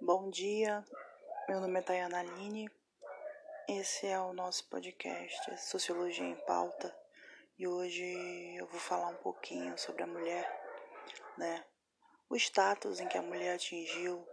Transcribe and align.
Bom 0.00 0.28
dia, 0.30 0.84
meu 1.48 1.60
nome 1.60 1.78
é 1.78 1.82
Tayana 1.82 2.20
Aline, 2.20 2.68
esse 3.68 4.06
é 4.06 4.18
o 4.20 4.32
nosso 4.32 4.68
podcast 4.68 5.58
Sociologia 5.58 6.26
em 6.26 6.34
Pauta. 6.44 6.94
E 7.58 7.66
hoje 7.66 8.04
eu 8.56 8.66
vou 8.66 8.80
falar 8.80 9.08
um 9.08 9.16
pouquinho 9.16 9.78
sobre 9.78 10.02
a 10.02 10.06
mulher, 10.06 10.46
né? 11.38 11.64
O 12.28 12.36
status 12.36 13.00
em 13.00 13.08
que 13.08 13.16
a 13.16 13.22
mulher 13.22 13.54
atingiu, 13.54 14.26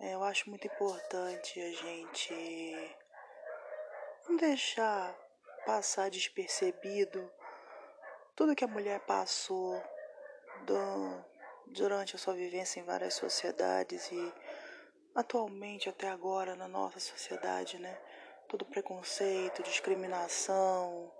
é, 0.00 0.14
eu 0.14 0.22
acho 0.22 0.48
muito 0.50 0.66
importante 0.66 1.60
a 1.60 1.72
gente 1.72 2.96
não 4.28 4.36
deixar 4.36 5.16
passar 5.64 6.10
despercebido 6.10 7.32
tudo 8.36 8.54
que 8.54 8.64
a 8.64 8.68
mulher 8.68 9.00
passou 9.00 9.82
do, 10.66 11.24
durante 11.66 12.16
a 12.16 12.18
sua 12.18 12.34
vivência 12.34 12.80
em 12.80 12.84
várias 12.84 13.14
sociedades 13.14 14.10
e 14.10 14.32
atualmente 15.14 15.88
até 15.88 16.08
agora 16.08 16.54
na 16.54 16.68
nossa 16.68 17.00
sociedade, 17.00 17.78
né? 17.78 17.98
Todo 18.48 18.64
preconceito, 18.64 19.62
discriminação, 19.62 21.10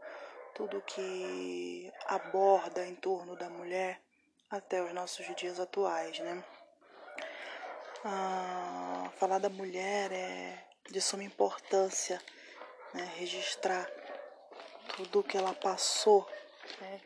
tudo 0.54 0.80
que 0.82 1.92
aborda 2.06 2.86
em 2.86 2.94
torno 2.94 3.36
da 3.36 3.48
mulher 3.48 4.00
até 4.50 4.82
os 4.82 4.92
nossos 4.92 5.26
dias 5.34 5.58
atuais, 5.58 6.18
né? 6.20 6.44
Ah, 8.04 9.10
falar 9.16 9.38
da 9.38 9.48
mulher 9.48 10.12
é 10.12 10.64
de 10.90 11.00
suma 11.00 11.24
importância, 11.24 12.20
né? 12.94 13.12
Registrar 13.16 13.86
tudo 14.96 15.22
que 15.22 15.36
ela 15.36 15.52
passou, 15.52 16.28
né? 16.80 17.00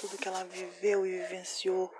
Tudo 0.00 0.16
que 0.16 0.28
ela 0.28 0.44
viveu 0.44 1.06
e 1.06 1.18
vivenciou 1.18 1.92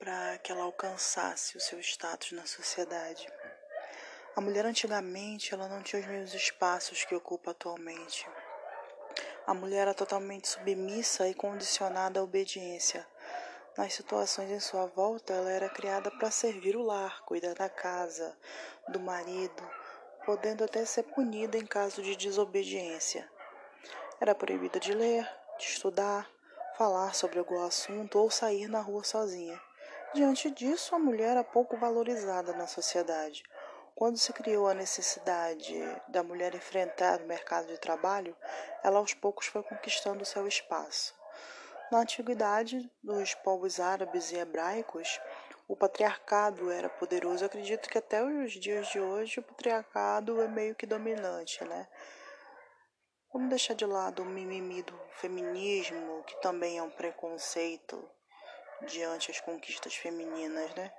para 0.00 0.38
que 0.38 0.50
ela 0.50 0.62
alcançasse 0.62 1.58
o 1.58 1.60
seu 1.60 1.78
status 1.78 2.32
na 2.32 2.46
sociedade. 2.46 3.28
A 4.34 4.40
mulher 4.40 4.64
antigamente 4.64 5.52
ela 5.52 5.68
não 5.68 5.82
tinha 5.82 6.00
os 6.00 6.08
mesmos 6.08 6.32
espaços 6.32 7.04
que 7.04 7.14
ocupa 7.14 7.50
atualmente. 7.50 8.26
A 9.46 9.52
mulher 9.52 9.82
era 9.82 9.92
totalmente 9.92 10.48
submissa 10.48 11.28
e 11.28 11.34
condicionada 11.34 12.18
à 12.18 12.22
obediência. 12.22 13.06
Nas 13.76 13.92
situações 13.92 14.50
em 14.50 14.58
sua 14.58 14.86
volta, 14.86 15.34
ela 15.34 15.50
era 15.50 15.68
criada 15.68 16.10
para 16.10 16.30
servir 16.30 16.76
o 16.76 16.82
lar, 16.82 17.20
cuidar 17.26 17.54
da 17.54 17.68
casa, 17.68 18.34
do 18.88 18.98
marido, 18.98 19.70
podendo 20.24 20.64
até 20.64 20.82
ser 20.86 21.02
punida 21.02 21.58
em 21.58 21.66
caso 21.66 22.02
de 22.02 22.16
desobediência. 22.16 23.30
Era 24.18 24.34
proibida 24.34 24.80
de 24.80 24.94
ler, 24.94 25.28
de 25.58 25.64
estudar, 25.66 26.26
falar 26.78 27.14
sobre 27.14 27.38
algum 27.38 27.62
assunto 27.62 28.18
ou 28.18 28.30
sair 28.30 28.66
na 28.66 28.80
rua 28.80 29.04
sozinha. 29.04 29.60
Diante 30.12 30.50
disso, 30.50 30.94
a 30.96 30.98
mulher 30.98 31.30
era 31.30 31.44
pouco 31.44 31.76
valorizada 31.76 32.52
na 32.52 32.66
sociedade. 32.66 33.44
Quando 33.94 34.18
se 34.18 34.32
criou 34.32 34.66
a 34.66 34.74
necessidade 34.74 35.72
da 36.08 36.24
mulher 36.24 36.52
enfrentar 36.52 37.20
o 37.20 37.26
mercado 37.26 37.68
de 37.68 37.78
trabalho, 37.78 38.36
ela 38.82 38.98
aos 38.98 39.14
poucos 39.14 39.46
foi 39.46 39.62
conquistando 39.62 40.24
seu 40.24 40.48
espaço. 40.48 41.14
Na 41.92 41.98
antiguidade, 41.98 42.90
nos 43.04 43.34
povos 43.34 43.78
árabes 43.78 44.32
e 44.32 44.36
hebraicos, 44.36 45.20
o 45.68 45.76
patriarcado 45.76 46.72
era 46.72 46.88
poderoso. 46.88 47.44
Eu 47.44 47.46
acredito 47.46 47.88
que 47.88 47.98
até 47.98 48.20
os 48.24 48.52
dias 48.52 48.88
de 48.88 48.98
hoje 48.98 49.38
o 49.38 49.44
patriarcado 49.44 50.40
é 50.42 50.48
meio 50.48 50.74
que 50.74 50.86
dominante, 50.86 51.64
né? 51.64 51.86
Vamos 53.32 53.48
deixar 53.48 53.74
de 53.74 53.86
lado 53.86 54.22
o 54.22 54.26
mimimi 54.26 54.82
do 54.82 55.00
feminismo, 55.12 56.24
que 56.24 56.40
também 56.40 56.78
é 56.78 56.82
um 56.82 56.90
preconceito 56.90 58.10
diante 58.82 59.30
as 59.30 59.40
conquistas 59.40 59.94
femininas, 59.94 60.74
né? 60.74 60.92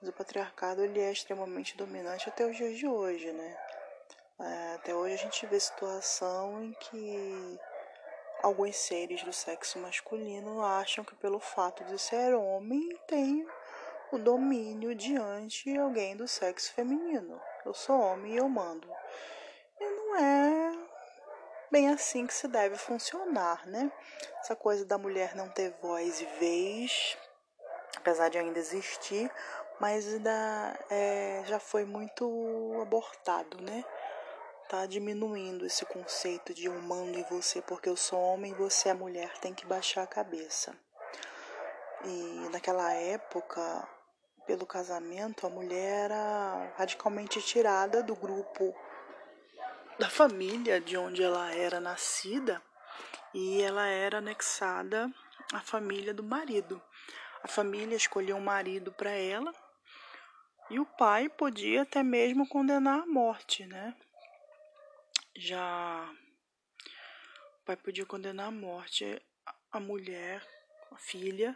Mas 0.00 0.08
o 0.08 0.12
patriarcado 0.12 0.84
ele 0.84 1.00
é 1.00 1.12
extremamente 1.12 1.76
dominante 1.76 2.28
até 2.28 2.46
os 2.46 2.56
dias 2.56 2.76
de 2.76 2.86
hoje, 2.86 3.32
né? 3.32 3.56
É, 4.40 4.74
até 4.74 4.94
hoje 4.94 5.14
a 5.14 5.18
gente 5.18 5.46
vê 5.46 5.58
situação 5.58 6.64
em 6.64 6.72
que 6.72 7.58
alguns 8.42 8.76
seres 8.76 9.22
do 9.22 9.32
sexo 9.32 9.78
masculino 9.78 10.62
acham 10.62 11.04
que 11.04 11.14
pelo 11.14 11.38
fato 11.38 11.84
de 11.84 11.98
ser 11.98 12.34
homem 12.34 12.98
tem 13.06 13.46
o 14.12 14.18
domínio 14.18 14.94
diante 14.94 15.72
de 15.72 15.78
alguém 15.78 16.16
do 16.16 16.28
sexo 16.28 16.72
feminino. 16.72 17.40
Eu 17.64 17.72
sou 17.72 17.98
homem 17.98 18.34
e 18.34 18.36
eu 18.36 18.48
mando. 18.48 18.88
E 19.80 19.84
não 19.84 20.16
é 20.16 20.78
bem 21.70 21.88
assim 21.88 22.26
que 22.26 22.34
se 22.34 22.46
deve 22.46 22.76
funcionar, 22.76 23.66
né? 23.66 23.90
Essa 24.40 24.54
coisa 24.54 24.84
da 24.84 24.98
mulher 24.98 25.34
não 25.34 25.48
ter 25.48 25.70
voz 25.80 26.20
e 26.20 26.24
vez 26.38 27.16
apesar 28.04 28.28
de 28.28 28.36
ainda 28.36 28.58
existir, 28.58 29.30
mas 29.80 30.06
ainda 30.06 30.78
é, 30.90 31.42
já 31.46 31.58
foi 31.58 31.86
muito 31.86 32.78
abortado, 32.82 33.62
né? 33.62 33.82
Tá 34.68 34.84
diminuindo 34.84 35.64
esse 35.64 35.86
conceito 35.86 36.52
de 36.52 36.66
eu 36.66 36.74
mando 36.82 37.18
em 37.18 37.24
você 37.24 37.62
porque 37.62 37.88
eu 37.88 37.96
sou 37.96 38.20
homem 38.20 38.52
e 38.52 38.54
você 38.54 38.90
é 38.90 38.94
mulher, 38.94 39.32
tem 39.38 39.54
que 39.54 39.64
baixar 39.64 40.02
a 40.02 40.06
cabeça. 40.06 40.74
E 42.04 42.48
naquela 42.52 42.92
época, 42.92 43.88
pelo 44.46 44.66
casamento, 44.66 45.46
a 45.46 45.50
mulher 45.50 46.10
era 46.10 46.74
radicalmente 46.76 47.40
tirada 47.40 48.02
do 48.02 48.14
grupo 48.14 48.74
da 49.98 50.10
família 50.10 50.78
de 50.78 50.98
onde 50.98 51.22
ela 51.22 51.54
era 51.54 51.80
nascida 51.80 52.60
e 53.32 53.62
ela 53.62 53.86
era 53.86 54.18
anexada 54.18 55.10
à 55.54 55.60
família 55.60 56.12
do 56.12 56.22
marido. 56.22 56.82
A 57.44 57.46
família 57.46 57.94
escolheu 57.94 58.36
um 58.36 58.40
marido 58.40 58.90
para 58.90 59.10
ela 59.10 59.54
e 60.70 60.80
o 60.80 60.86
pai 60.86 61.28
podia 61.28 61.82
até 61.82 62.02
mesmo 62.02 62.48
condenar 62.48 63.02
à 63.02 63.06
morte, 63.06 63.66
né? 63.66 63.94
Já 65.36 66.10
o 67.60 67.64
pai 67.66 67.76
podia 67.76 68.06
condenar 68.06 68.48
à 68.48 68.50
morte 68.50 69.22
a 69.70 69.78
mulher, 69.78 70.42
a 70.90 70.96
filha, 70.96 71.54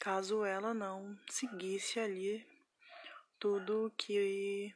caso 0.00 0.46
ela 0.46 0.72
não 0.72 1.14
seguisse 1.28 2.00
ali 2.00 2.48
tudo 3.38 3.92
que 3.98 4.74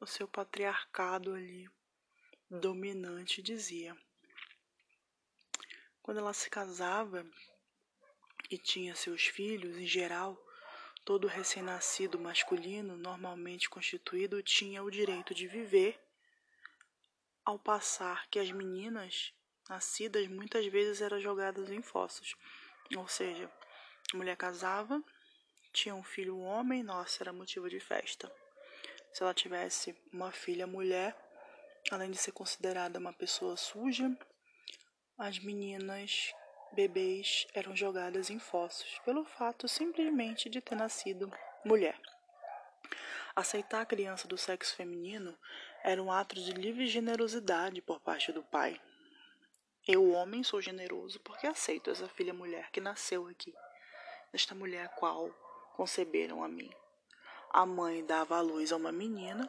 o 0.00 0.06
seu 0.06 0.26
patriarcado 0.26 1.32
ali 1.32 1.70
dominante 2.50 3.40
dizia. 3.40 3.96
Quando 6.02 6.18
ela 6.18 6.32
se 6.32 6.50
casava, 6.50 7.24
e 8.50 8.58
tinha 8.58 8.94
seus 8.94 9.26
filhos, 9.26 9.76
em 9.76 9.86
geral, 9.86 10.36
todo 11.04 11.28
recém-nascido 11.28 12.18
masculino, 12.18 12.96
normalmente 12.96 13.70
constituído, 13.70 14.42
tinha 14.42 14.82
o 14.82 14.90
direito 14.90 15.32
de 15.32 15.46
viver, 15.46 15.98
ao 17.44 17.58
passar 17.58 18.28
que 18.28 18.38
as 18.38 18.50
meninas 18.50 19.32
nascidas 19.68 20.26
muitas 20.26 20.66
vezes 20.66 21.00
eram 21.00 21.20
jogadas 21.20 21.70
em 21.70 21.80
fossos. 21.80 22.34
Ou 22.96 23.06
seja, 23.08 23.50
a 24.12 24.16
mulher 24.16 24.36
casava, 24.36 25.02
tinha 25.72 25.94
um 25.94 26.02
filho 26.02 26.36
um 26.36 26.42
homem, 26.42 26.82
nossa, 26.82 27.22
era 27.22 27.32
motivo 27.32 27.70
de 27.70 27.78
festa. 27.78 28.30
Se 29.12 29.22
ela 29.22 29.32
tivesse 29.32 29.96
uma 30.12 30.32
filha 30.32 30.66
mulher, 30.66 31.16
além 31.90 32.10
de 32.10 32.18
ser 32.18 32.32
considerada 32.32 32.98
uma 32.98 33.12
pessoa 33.12 33.56
suja, 33.56 34.10
as 35.16 35.38
meninas 35.38 36.32
bebês 36.72 37.46
eram 37.54 37.74
jogadas 37.74 38.30
em 38.30 38.38
fossos 38.38 38.98
pelo 39.04 39.24
fato 39.24 39.68
simplesmente 39.68 40.48
de 40.48 40.60
ter 40.60 40.74
nascido 40.74 41.32
mulher. 41.64 41.98
Aceitar 43.34 43.82
a 43.82 43.86
criança 43.86 44.26
do 44.26 44.36
sexo 44.36 44.74
feminino 44.76 45.36
era 45.82 46.02
um 46.02 46.10
ato 46.10 46.34
de 46.34 46.52
livre 46.52 46.86
generosidade 46.86 47.80
por 47.80 48.00
parte 48.00 48.32
do 48.32 48.42
pai. 48.42 48.80
Eu, 49.86 50.10
homem, 50.10 50.42
sou 50.42 50.60
generoso 50.60 51.20
porque 51.20 51.46
aceito 51.46 51.90
essa 51.90 52.08
filha 52.08 52.34
mulher 52.34 52.70
que 52.70 52.80
nasceu 52.80 53.26
aqui, 53.26 53.54
desta 54.32 54.54
mulher 54.54 54.88
qual 54.90 55.30
conceberam 55.74 56.44
a 56.44 56.48
mim. 56.48 56.70
A 57.50 57.64
mãe 57.64 58.04
dava 58.04 58.36
à 58.36 58.40
luz 58.40 58.72
a 58.72 58.76
uma 58.76 58.92
menina, 58.92 59.48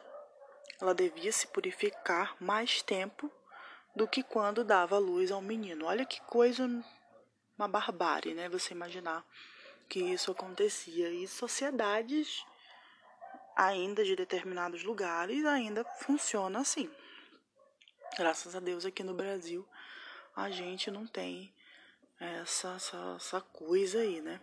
ela 0.80 0.94
devia 0.94 1.30
se 1.30 1.46
purificar 1.46 2.36
mais 2.40 2.82
tempo 2.82 3.30
do 3.94 4.08
que 4.08 4.22
quando 4.22 4.64
dava 4.64 4.98
luz 4.98 5.30
a 5.30 5.36
um 5.36 5.42
menino. 5.42 5.86
Olha 5.86 6.04
que 6.04 6.20
coisa 6.22 6.66
uma 7.58 7.68
barbárie, 7.68 8.34
né? 8.34 8.48
Você 8.48 8.74
imaginar 8.74 9.24
que 9.88 10.00
isso 10.00 10.30
acontecia. 10.30 11.10
E 11.10 11.26
sociedades 11.28 12.44
ainda 13.56 14.04
de 14.04 14.16
determinados 14.16 14.82
lugares 14.82 15.44
ainda 15.44 15.84
funciona 15.84 16.60
assim. 16.60 16.90
Graças 18.16 18.54
a 18.54 18.60
Deus 18.60 18.84
aqui 18.84 19.02
no 19.02 19.14
Brasil 19.14 19.66
a 20.34 20.50
gente 20.50 20.90
não 20.90 21.06
tem 21.06 21.52
essa, 22.18 22.74
essa, 22.74 23.14
essa 23.16 23.40
coisa 23.40 24.00
aí, 24.00 24.20
né? 24.20 24.40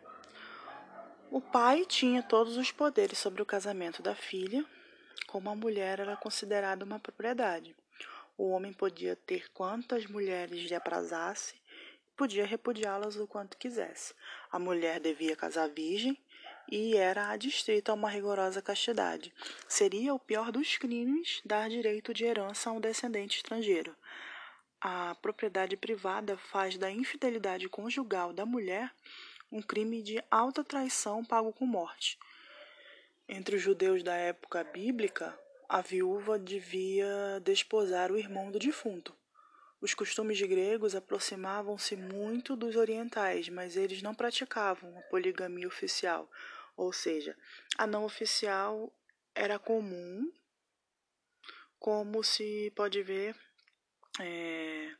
O 1.31 1.41
pai 1.41 1.85
tinha 1.85 2.23
todos 2.23 2.57
os 2.57 2.71
poderes 2.71 3.17
sobre 3.17 3.41
o 3.41 3.45
casamento 3.45 4.01
da 4.01 4.15
filha, 4.15 4.65
como 5.27 5.49
a 5.49 5.55
mulher 5.55 5.99
era 5.99 6.17
considerada 6.17 6.85
uma 6.85 6.99
propriedade. 6.99 7.75
O 8.37 8.49
homem 8.49 8.73
podia 8.73 9.15
ter 9.15 9.51
quantas 9.51 10.05
mulheres 10.05 10.67
lhe 10.67 10.75
aprazasse 10.75 11.58
podia 12.19 12.45
repudiá-las 12.45 13.15
o 13.15 13.25
quanto 13.25 13.57
quisesse. 13.57 14.13
A 14.51 14.59
mulher 14.59 14.99
devia 14.99 15.37
casar 15.37 15.69
virgem 15.69 16.21
e 16.69 16.97
era 16.97 17.29
adstrita 17.29 17.93
a 17.93 17.95
uma 17.95 18.09
rigorosa 18.09 18.61
castidade. 18.61 19.33
Seria 19.69 20.13
o 20.13 20.19
pior 20.19 20.51
dos 20.51 20.75
crimes 20.75 21.41
dar 21.45 21.69
direito 21.69 22.13
de 22.13 22.25
herança 22.25 22.69
a 22.69 22.73
um 22.73 22.81
descendente 22.81 23.37
estrangeiro. 23.37 23.95
A 24.81 25.15
propriedade 25.21 25.77
privada 25.77 26.35
faz 26.37 26.77
da 26.77 26.91
infidelidade 26.91 27.69
conjugal 27.69 28.33
da 28.33 28.45
mulher 28.45 28.93
um 29.49 29.61
crime 29.61 30.03
de 30.03 30.21
alta 30.29 30.61
traição 30.61 31.23
pago 31.23 31.53
com 31.53 31.65
morte. 31.65 32.19
Entre 33.29 33.55
os 33.55 33.61
judeus 33.61 34.03
da 34.03 34.15
época 34.15 34.61
bíblica, 34.65 35.39
a 35.69 35.79
viúva 35.79 36.37
devia 36.37 37.39
desposar 37.45 38.11
o 38.11 38.17
irmão 38.17 38.51
do 38.51 38.59
defunto. 38.59 39.17
Os 39.81 39.93
costumes 39.93 40.41
gregos 40.41 40.93
aproximavam-se 40.93 41.95
muito 41.95 42.55
dos 42.55 42.75
orientais, 42.75 43.47
mas 43.47 43.77
eles 43.77 44.01
não 44.01 44.13
praticavam 44.13 44.97
a 44.97 45.01
poligamia 45.03 45.67
oficial, 45.67 46.29
ou 46.75 46.91
seja, 46.91 47.37
a 47.77 47.87
não 47.87 48.03
oficial 48.03 48.93
era 49.33 49.57
comum, 49.57 50.29
como 51.79 52.21
se 52.23 52.71
pode 52.75 53.01
ver, 53.01 53.33
é, 54.19 54.93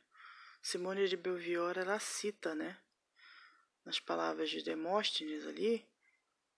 Simone 0.62 1.08
de 1.08 1.16
Beauvoir 1.16 1.76
ela 1.76 1.98
cita, 1.98 2.54
né, 2.54 2.78
nas 3.84 4.00
palavras 4.00 4.48
de 4.48 4.62
Demóstenes 4.62 5.46
ali, 5.46 5.86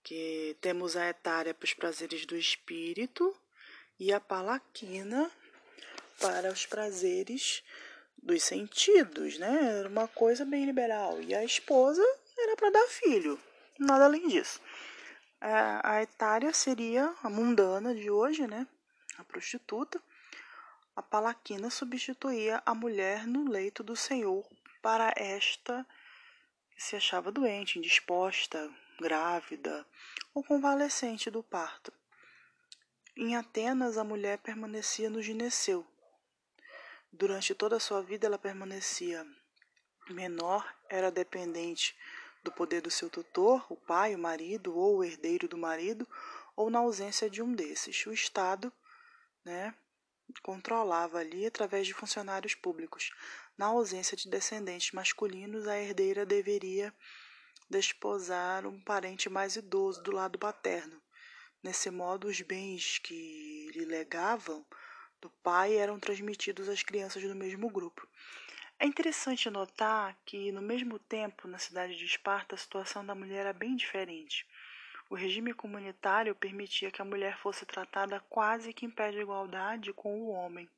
que 0.01 0.57
temos 0.61 0.95
a 0.95 1.09
etária 1.09 1.53
para 1.53 1.65
os 1.65 1.73
prazeres 1.73 2.25
do 2.25 2.37
espírito 2.37 3.35
e 3.99 4.13
a 4.13 4.19
palaquina 4.19 5.29
para 6.19 6.51
os 6.51 6.65
prazeres 6.65 7.63
dos 8.21 8.43
sentidos, 8.43 9.37
né? 9.37 9.79
Era 9.79 9.89
uma 9.89 10.07
coisa 10.07 10.45
bem 10.45 10.65
liberal. 10.65 11.21
E 11.21 11.33
a 11.33 11.43
esposa 11.43 12.03
era 12.37 12.55
para 12.55 12.69
dar 12.69 12.87
filho, 12.87 13.39
nada 13.79 14.05
além 14.05 14.27
disso. 14.27 14.61
A, 15.39 15.95
a 15.95 16.03
etária 16.03 16.53
seria 16.53 17.13
a 17.21 17.29
mundana 17.29 17.93
de 17.93 18.09
hoje, 18.09 18.47
né? 18.47 18.67
A 19.17 19.23
prostituta. 19.23 20.01
A 20.95 21.01
palaquina 21.01 21.69
substituía 21.69 22.61
a 22.65 22.73
mulher 22.73 23.27
no 23.27 23.49
leito 23.49 23.83
do 23.83 23.95
Senhor 23.95 24.47
para 24.81 25.13
esta 25.17 25.85
que 26.75 26.83
se 26.83 26.95
achava 26.95 27.31
doente, 27.31 27.79
indisposta, 27.79 28.71
grávida 28.99 29.85
ou 30.33 30.43
convalescente 30.43 31.29
do 31.29 31.43
parto. 31.43 31.91
Em 33.15 33.35
Atenas, 33.35 33.97
a 33.97 34.03
mulher 34.03 34.39
permanecia 34.39 35.09
no 35.09 35.21
gineceu. 35.21 35.85
Durante 37.15 37.53
toda 37.53 37.75
a 37.75 37.79
sua 37.79 38.01
vida, 38.01 38.25
ela 38.25 38.39
permanecia 38.39 39.23
menor, 40.09 40.67
era 40.89 41.11
dependente 41.11 41.95
do 42.43 42.51
poder 42.51 42.81
do 42.81 42.89
seu 42.89 43.07
tutor, 43.07 43.63
o 43.69 43.77
pai, 43.77 44.15
o 44.15 44.19
marido 44.19 44.75
ou 44.75 44.97
o 44.97 45.03
herdeiro 45.03 45.47
do 45.47 45.55
marido, 45.55 46.07
ou 46.55 46.71
na 46.71 46.79
ausência 46.79 47.29
de 47.29 47.39
um 47.39 47.53
desses. 47.53 48.03
O 48.07 48.11
Estado 48.11 48.73
né, 49.45 49.75
controlava 50.41 51.19
ali 51.19 51.45
através 51.45 51.85
de 51.85 51.93
funcionários 51.93 52.55
públicos. 52.55 53.11
Na 53.55 53.67
ausência 53.67 54.17
de 54.17 54.27
descendentes 54.27 54.91
masculinos, 54.91 55.67
a 55.67 55.77
herdeira 55.77 56.25
deveria 56.25 56.91
desposar 57.69 58.65
um 58.65 58.81
parente 58.81 59.29
mais 59.29 59.55
idoso 59.55 60.01
do 60.01 60.11
lado 60.11 60.39
paterno. 60.39 60.99
Nesse 61.61 61.91
modo, 61.91 62.27
os 62.27 62.41
bens 62.41 62.97
que 62.97 63.69
lhe 63.75 63.85
legavam 63.85 64.65
do 65.23 65.29
pai 65.41 65.77
eram 65.77 65.97
transmitidos 65.97 66.67
às 66.67 66.83
crianças 66.83 67.23
do 67.23 67.33
mesmo 67.33 67.69
grupo. 67.69 68.05
É 68.77 68.85
interessante 68.85 69.49
notar 69.49 70.17
que, 70.25 70.51
no 70.51 70.61
mesmo 70.61 70.99
tempo, 70.99 71.47
na 71.47 71.57
cidade 71.57 71.95
de 71.95 72.03
Esparta, 72.03 72.55
a 72.55 72.57
situação 72.57 73.05
da 73.05 73.15
mulher 73.15 73.39
era 73.39 73.53
bem 73.53 73.73
diferente. 73.73 74.45
O 75.09 75.15
regime 75.15 75.53
comunitário 75.53 76.35
permitia 76.35 76.91
que 76.91 77.01
a 77.01 77.05
mulher 77.05 77.37
fosse 77.37 77.65
tratada 77.65 78.19
quase 78.29 78.73
que 78.73 78.85
em 78.85 78.89
pé 78.89 79.11
de 79.11 79.21
igualdade 79.21 79.93
com 79.93 80.13
o 80.19 80.27
homem. 80.27 80.69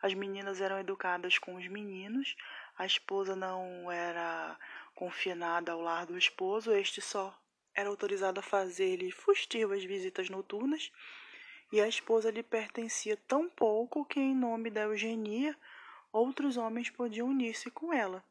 As 0.00 0.14
meninas 0.14 0.60
eram 0.60 0.78
educadas 0.78 1.36
com 1.38 1.56
os 1.56 1.66
meninos, 1.66 2.36
a 2.78 2.86
esposa 2.86 3.34
não 3.34 3.90
era 3.90 4.56
confinada 4.94 5.72
ao 5.72 5.80
lar 5.80 6.06
do 6.06 6.16
esposo, 6.16 6.72
este 6.72 7.00
só 7.00 7.36
era 7.74 7.88
autorizado 7.88 8.38
a 8.38 8.42
fazer-lhe 8.42 9.10
fustivas 9.10 9.82
visitas 9.82 10.30
noturnas, 10.30 10.92
e 11.74 11.80
a 11.80 11.88
esposa 11.88 12.30
lhe 12.30 12.44
pertencia 12.44 13.16
tão 13.26 13.50
pouco 13.50 14.04
que, 14.04 14.20
em 14.20 14.32
nome 14.32 14.70
da 14.70 14.82
eugenia, 14.82 15.58
outros 16.12 16.56
homens 16.56 16.88
podiam 16.88 17.26
unir-se 17.26 17.68
com 17.68 17.92
ela. 17.92 18.24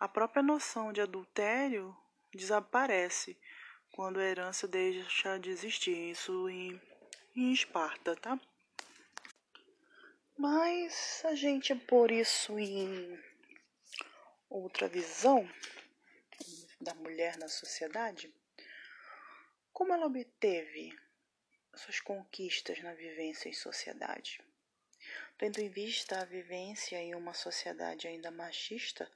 A 0.00 0.08
própria 0.08 0.42
noção 0.42 0.92
de 0.92 1.00
adultério 1.00 1.96
desaparece 2.34 3.38
quando 3.92 4.18
a 4.18 4.24
herança 4.24 4.66
deixa 4.66 5.38
de 5.38 5.48
existir. 5.48 6.10
Isso 6.10 6.48
em, 6.48 6.82
em 7.36 7.52
Esparta, 7.52 8.16
tá? 8.16 8.36
Mas 10.36 11.22
a 11.24 11.36
gente 11.36 11.76
pôr 11.76 12.10
isso 12.10 12.58
em 12.58 13.16
outra 14.50 14.88
visão 14.88 15.48
da 16.80 16.94
mulher 16.96 17.36
na 17.36 17.46
sociedade, 17.46 18.34
como 19.72 19.92
ela 19.92 20.06
obteve 20.06 20.92
suas 21.78 22.00
conquistas 22.00 22.82
na 22.82 22.92
vivência 22.92 23.48
em 23.48 23.52
sociedade? 23.52 24.40
Tendo 25.38 25.60
em 25.60 25.68
vista 25.68 26.20
a 26.20 26.24
vivência 26.24 26.96
em 26.96 27.14
uma 27.14 27.32
sociedade 27.32 28.08
ainda 28.08 28.30
machista, 28.30 29.10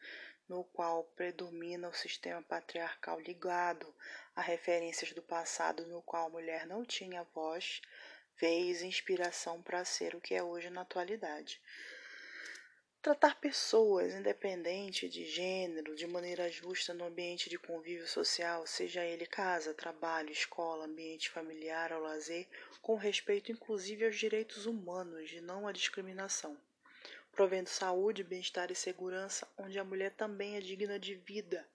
no 0.49 0.64
qual 0.64 1.05
predomina 1.17 1.88
o 1.88 1.94
sistema 1.94 2.43
patriarcal 2.43 3.19
ligado 3.20 3.94
a 4.35 4.41
referências 4.41 5.12
do 5.12 5.23
passado 5.23 5.87
no 5.87 6.03
qual 6.03 6.26
a 6.26 6.31
mulher 6.31 6.67
não 6.67 6.85
tinha 6.85 7.25
voz, 7.35 7.81
vez 8.37 8.82
e 8.82 8.87
inspiração 8.87 9.62
para 9.62 9.85
ser 9.85 10.14
o 10.14 10.20
que 10.20 10.35
é 10.35 10.43
hoje 10.43 10.70
na 10.70 10.82
atualidade. 10.82 11.61
Tratar 13.02 13.34
pessoas, 13.40 14.14
independente 14.14 15.08
de 15.08 15.25
gênero, 15.25 15.96
de 15.96 16.06
maneira 16.06 16.49
justa 16.49 16.94
no 16.94 17.04
ambiente 17.04 17.50
de 17.50 17.58
convívio 17.58 18.06
social, 18.06 18.64
seja 18.64 19.04
ele 19.04 19.26
casa, 19.26 19.75
trabalho, 19.75 20.31
escola, 20.31 20.84
ambiente 20.84 21.28
familiar 21.28 21.93
ou 21.93 22.00
lazer, 22.00 22.46
com 22.81 22.94
respeito 22.94 23.50
inclusive 23.50 24.06
aos 24.06 24.16
direitos 24.16 24.66
humanos 24.66 25.32
e 25.32 25.40
não 25.40 25.66
à 25.66 25.72
discriminação. 25.72 26.56
Provendo 27.32 27.69
saúde, 27.69 28.22
bem-estar 28.22 28.70
e 28.70 28.76
segurança, 28.76 29.49
onde 29.58 29.81
a 29.81 29.84
mulher 29.84 30.12
também 30.12 30.54
é 30.54 30.60
digna 30.60 30.96
de 30.96 31.16
vida. 31.16 31.69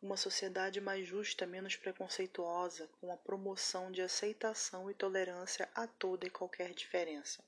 Uma 0.00 0.16
sociedade 0.16 0.80
mais 0.80 1.06
justa, 1.06 1.44
menos 1.44 1.76
preconceituosa, 1.76 2.88
com 2.98 3.12
a 3.12 3.16
promoção 3.18 3.92
de 3.92 4.00
aceitação 4.00 4.90
e 4.90 4.94
tolerância 4.94 5.68
a 5.74 5.86
toda 5.86 6.26
e 6.26 6.30
qualquer 6.30 6.72
diferença. 6.72 7.44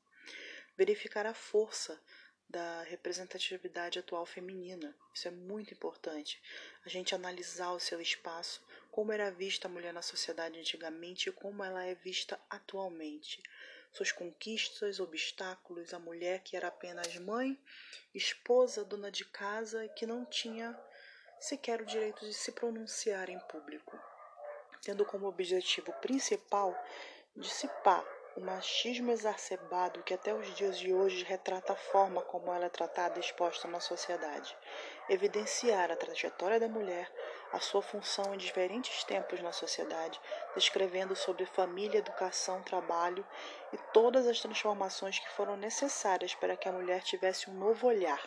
Verificar 0.76 1.24
a 1.24 1.32
força 1.32 1.98
da 2.54 2.84
representatividade 2.84 3.98
atual 3.98 4.24
feminina. 4.24 4.94
Isso 5.12 5.26
é 5.26 5.30
muito 5.32 5.74
importante. 5.74 6.40
A 6.86 6.88
gente 6.88 7.12
analisar 7.12 7.72
o 7.72 7.80
seu 7.80 8.00
espaço, 8.00 8.64
como 8.92 9.10
era 9.10 9.28
vista 9.28 9.66
a 9.66 9.70
mulher 9.70 9.92
na 9.92 10.02
sociedade 10.02 10.60
antigamente 10.60 11.28
e 11.28 11.32
como 11.32 11.64
ela 11.64 11.84
é 11.84 11.96
vista 11.96 12.38
atualmente. 12.48 13.42
Suas 13.92 14.12
conquistas, 14.12 15.00
obstáculos, 15.00 15.92
a 15.92 15.98
mulher 15.98 16.42
que 16.44 16.56
era 16.56 16.68
apenas 16.68 17.16
mãe, 17.16 17.58
esposa, 18.14 18.84
dona 18.84 19.10
de 19.10 19.24
casa 19.24 19.84
e 19.84 19.88
que 19.88 20.06
não 20.06 20.24
tinha 20.24 20.78
sequer 21.40 21.82
o 21.82 21.86
direito 21.86 22.24
de 22.24 22.34
se 22.34 22.52
pronunciar 22.52 23.28
em 23.30 23.38
público, 23.48 23.98
tendo 24.80 25.04
como 25.04 25.26
objetivo 25.26 25.92
principal 25.94 26.72
dissipar 27.36 28.04
o 28.36 28.40
machismo 28.40 29.12
exacerbado 29.12 30.02
que 30.02 30.12
até 30.12 30.34
os 30.34 30.52
dias 30.56 30.76
de 30.76 30.92
hoje 30.92 31.24
retrata 31.24 31.72
a 31.72 31.76
forma 31.76 32.20
como 32.22 32.52
ela 32.52 32.66
é 32.66 32.68
tratada 32.68 33.16
e 33.16 33.20
exposta 33.20 33.68
na 33.68 33.78
sociedade, 33.78 34.56
evidenciar 35.08 35.92
a 35.92 35.96
trajetória 35.96 36.58
da 36.58 36.66
mulher, 36.66 37.08
a 37.52 37.60
sua 37.60 37.80
função 37.80 38.34
em 38.34 38.36
diferentes 38.36 39.04
tempos 39.04 39.40
na 39.40 39.52
sociedade, 39.52 40.20
descrevendo 40.56 41.14
sobre 41.14 41.46
família, 41.46 41.98
educação, 41.98 42.60
trabalho 42.62 43.24
e 43.72 43.78
todas 43.92 44.26
as 44.26 44.40
transformações 44.40 45.20
que 45.20 45.30
foram 45.30 45.56
necessárias 45.56 46.34
para 46.34 46.56
que 46.56 46.68
a 46.68 46.72
mulher 46.72 47.02
tivesse 47.02 47.48
um 47.48 47.54
novo 47.54 47.86
olhar. 47.86 48.20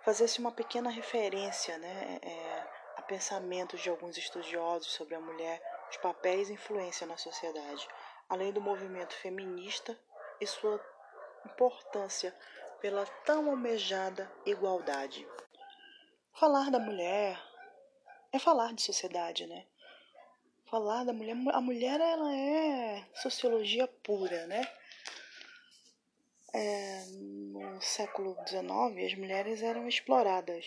Fazer-se 0.00 0.38
uma 0.38 0.52
pequena 0.52 0.88
referência 0.88 1.76
né, 1.76 2.18
é, 2.22 2.62
a 2.96 3.02
pensamentos 3.02 3.82
de 3.82 3.90
alguns 3.90 4.16
estudiosos 4.16 4.92
sobre 4.92 5.14
a 5.14 5.20
mulher, 5.20 5.62
os 5.90 5.98
papéis 5.98 6.48
e 6.48 6.54
influência 6.54 7.06
na 7.06 7.18
sociedade 7.18 7.86
além 8.28 8.52
do 8.52 8.60
movimento 8.60 9.14
feminista 9.14 9.98
e 10.40 10.46
sua 10.46 10.80
importância 11.44 12.34
pela 12.80 13.06
tão 13.24 13.48
almejada 13.50 14.30
igualdade. 14.44 15.26
Falar 16.32 16.70
da 16.70 16.78
mulher 16.78 17.40
é 18.32 18.38
falar 18.38 18.72
de 18.74 18.82
sociedade, 18.82 19.46
né? 19.46 19.66
Falar 20.66 21.04
da 21.04 21.12
mulher, 21.12 21.36
a 21.52 21.60
mulher 21.60 22.00
ela 22.00 22.34
é 22.36 23.06
sociologia 23.14 23.86
pura, 23.86 24.46
né? 24.46 24.62
É, 26.52 27.04
no 27.06 27.80
século 27.80 28.36
XIX, 28.46 29.12
as 29.12 29.14
mulheres 29.18 29.62
eram 29.62 29.88
exploradas. 29.88 30.66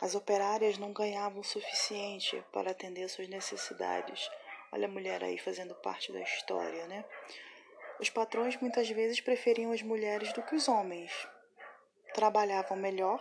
As 0.00 0.14
operárias 0.14 0.78
não 0.78 0.92
ganhavam 0.92 1.40
o 1.40 1.44
suficiente 1.44 2.42
para 2.52 2.70
atender 2.70 3.08
suas 3.08 3.28
necessidades 3.28 4.30
Olha 4.70 4.86
a 4.86 4.90
mulher 4.90 5.24
aí 5.24 5.38
fazendo 5.38 5.74
parte 5.74 6.12
da 6.12 6.20
história, 6.20 6.86
né? 6.86 7.04
Os 8.00 8.10
patrões 8.10 8.56
muitas 8.60 8.88
vezes 8.88 9.20
preferiam 9.20 9.72
as 9.72 9.82
mulheres 9.82 10.32
do 10.32 10.42
que 10.42 10.54
os 10.54 10.68
homens. 10.68 11.10
Trabalhavam 12.14 12.76
melhor 12.76 13.20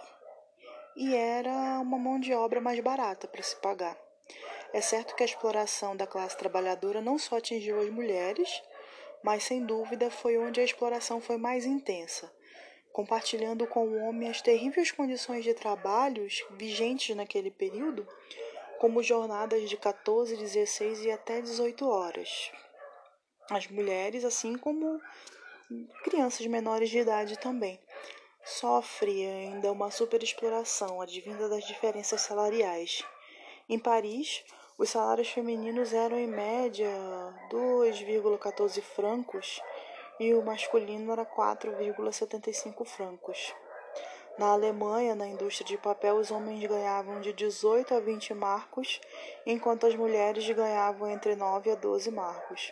e 0.96 1.16
era 1.16 1.80
uma 1.80 1.98
mão 1.98 2.20
de 2.20 2.34
obra 2.34 2.60
mais 2.60 2.80
barata 2.80 3.28
para 3.28 3.42
se 3.42 3.56
pagar. 3.58 3.98
É 4.74 4.82
certo 4.82 5.16
que 5.16 5.24
a 5.24 5.26
exploração 5.26 5.96
da 5.96 6.06
classe 6.06 6.38
trabalhadora 6.38 7.02
não 7.02 7.18
só 7.18 7.38
atingiu 7.38 7.80
as 7.80 7.90
mulheres, 7.90 8.62
mas 9.24 9.44
sem 9.44 9.66
dúvida 9.66 10.12
foi 10.12 10.38
onde 10.38 10.60
a 10.60 10.64
exploração 10.64 11.22
foi 11.22 11.38
mais 11.38 11.66
intensa, 11.66 12.32
compartilhando 12.92 13.66
com 13.68 13.88
o 13.88 13.98
homem 14.00 14.30
as 14.30 14.42
terríveis 14.42 14.92
condições 14.92 15.44
de 15.44 15.54
trabalhos 15.54 16.44
vigentes 16.52 17.16
naquele 17.16 17.52
período, 17.52 18.08
como 18.80 19.04
jornadas 19.04 19.70
de 19.70 19.78
14, 19.78 20.36
16 20.36 21.06
e 21.06 21.12
até 21.12 21.42
18 21.42 21.88
horas. 21.88 22.52
As 23.50 23.68
mulheres, 23.68 24.26
assim 24.26 24.58
como 24.58 25.00
crianças 26.04 26.46
menores 26.48 26.90
de 26.90 27.00
idade 27.00 27.40
também, 27.40 27.80
sofre 28.44 29.26
ainda 29.26 29.72
uma 29.72 29.92
superexploração 29.92 31.02
advinda 31.02 31.50
das 31.50 31.66
diferenças 31.66 32.22
salariais. 32.22 33.04
Em 33.70 33.80
Paris, 33.80 34.44
os 34.78 34.90
salários 34.90 35.30
femininos 35.30 35.92
eram 35.92 36.18
em 36.20 36.28
média 36.28 36.90
2,14 37.50 38.82
francos 38.82 39.62
e 40.20 40.34
o 40.34 40.42
masculino 40.42 41.12
era 41.12 41.26
4,75 41.26 42.86
francos. 42.86 43.54
Na 44.38 44.50
Alemanha, 44.50 45.16
na 45.16 45.26
indústria 45.26 45.66
de 45.66 45.78
papel, 45.80 46.18
os 46.18 46.30
homens 46.30 46.64
ganhavam 46.64 47.20
de 47.20 47.34
18 47.34 47.96
a 47.96 48.00
20 48.00 48.36
marcos, 48.36 49.02
enquanto 49.48 49.88
as 49.88 49.96
mulheres 49.96 50.48
ganhavam 50.52 51.10
entre 51.10 51.36
9 51.36 51.72
a 51.72 51.76
12 51.76 52.12
marcos. 52.12 52.72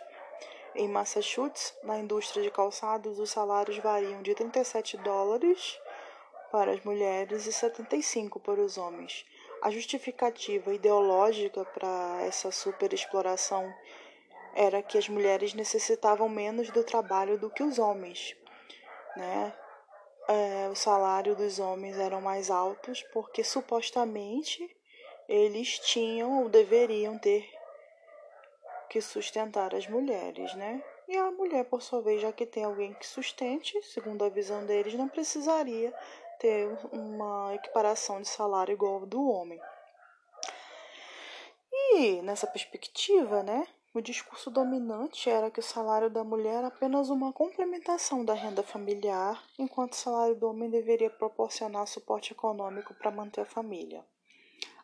Em 0.76 0.86
Massachusetts, 0.86 1.74
na 1.82 1.98
indústria 1.98 2.40
de 2.40 2.52
calçados, 2.52 3.18
os 3.18 3.30
salários 3.30 3.78
variam 3.78 4.22
de 4.22 4.32
37 4.32 4.96
dólares 4.98 5.80
para 6.52 6.70
as 6.70 6.84
mulheres 6.84 7.46
e 7.46 7.52
75 7.52 8.38
para 8.38 8.60
os 8.60 8.78
homens. 8.78 9.26
A 9.60 9.68
justificativa 9.68 10.72
ideológica 10.72 11.64
para 11.64 12.22
essa 12.22 12.52
superexploração 12.52 13.74
era 14.54 14.82
que 14.82 14.96
as 14.96 15.08
mulheres 15.08 15.52
necessitavam 15.52 16.28
menos 16.28 16.70
do 16.70 16.84
trabalho 16.84 17.36
do 17.36 17.50
que 17.50 17.64
os 17.64 17.80
homens, 17.80 18.36
né? 19.16 19.52
É, 20.28 20.68
o 20.68 20.74
salário 20.74 21.36
dos 21.36 21.60
homens 21.60 21.98
eram 21.98 22.20
mais 22.20 22.50
altos 22.50 23.02
porque 23.12 23.44
supostamente 23.44 24.68
eles 25.28 25.78
tinham 25.78 26.42
ou 26.42 26.48
deveriam 26.48 27.16
ter 27.18 27.48
que 28.88 29.00
sustentar 29.00 29.74
as 29.74 29.86
mulheres, 29.86 30.54
né? 30.54 30.82
E 31.08 31.16
a 31.16 31.30
mulher, 31.30 31.64
por 31.64 31.80
sua 31.80 32.02
vez, 32.02 32.20
já 32.20 32.32
que 32.32 32.44
tem 32.44 32.64
alguém 32.64 32.92
que 32.94 33.06
sustente, 33.06 33.80
segundo 33.82 34.24
a 34.24 34.28
visão 34.28 34.66
deles, 34.66 34.94
não 34.94 35.08
precisaria 35.08 35.94
ter 36.40 36.68
uma 36.92 37.54
equiparação 37.54 38.20
de 38.20 38.28
salário 38.28 38.72
igual 38.72 38.94
ao 38.94 39.06
do 39.06 39.28
homem. 39.28 39.60
E 41.72 42.20
nessa 42.22 42.46
perspectiva, 42.46 43.42
né, 43.42 43.66
o 43.98 44.02
discurso 44.02 44.50
dominante 44.50 45.30
era 45.30 45.50
que 45.50 45.60
o 45.60 45.62
salário 45.62 46.10
da 46.10 46.22
mulher 46.22 46.56
era 46.56 46.66
apenas 46.66 47.08
uma 47.08 47.32
complementação 47.32 48.22
da 48.22 48.34
renda 48.34 48.62
familiar, 48.62 49.42
enquanto 49.58 49.94
o 49.94 49.96
salário 49.96 50.36
do 50.36 50.46
homem 50.46 50.68
deveria 50.68 51.08
proporcionar 51.08 51.86
suporte 51.86 52.32
econômico 52.32 52.92
para 52.92 53.10
manter 53.10 53.40
a 53.40 53.46
família. 53.46 54.04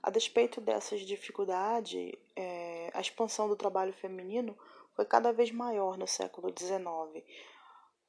A 0.03 0.09
despeito 0.09 0.63
dessas 0.63 1.03
dificuldades, 1.03 2.15
é, 2.35 2.91
a 2.95 3.03
expansão 3.03 3.49
do 3.49 3.55
trabalho 3.55 3.93
feminino 3.93 4.57
foi 4.97 5.05
cada 5.05 5.31
vez 5.31 5.51
maior 5.51 5.99
no 5.99 6.07
século 6.07 6.49
XIX, 6.49 7.23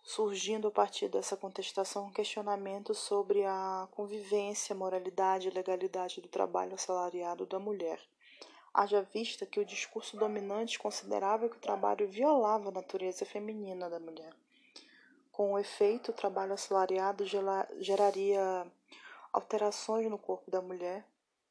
surgindo 0.01 0.69
a 0.69 0.71
partir 0.71 1.09
dessa 1.09 1.35
contestação 1.35 2.13
questionamento 2.13 2.95
sobre 2.95 3.43
a 3.43 3.89
convivência, 3.91 4.73
moralidade 4.73 5.49
e 5.49 5.51
legalidade 5.51 6.21
do 6.21 6.29
trabalho 6.29 6.75
assalariado 6.75 7.45
da 7.45 7.59
mulher. 7.59 7.99
Haja 8.73 9.03
vista 9.03 9.45
que 9.45 9.59
o 9.59 9.65
discurso 9.65 10.17
dominante 10.17 10.79
considerava 10.79 11.47
que 11.47 11.57
o 11.57 11.61
trabalho 11.61 12.07
violava 12.07 12.69
a 12.69 12.71
natureza 12.71 13.23
feminina 13.23 13.87
da 13.87 13.99
mulher. 13.99 14.33
Com 15.31 15.53
o 15.53 15.59
efeito, 15.59 16.09
o 16.09 16.13
trabalho 16.13 16.53
assalariado 16.53 17.23
geraria 17.79 18.65
alterações 19.31 20.09
no 20.09 20.17
corpo 20.17 20.49
da 20.49 20.61
mulher, 20.61 21.05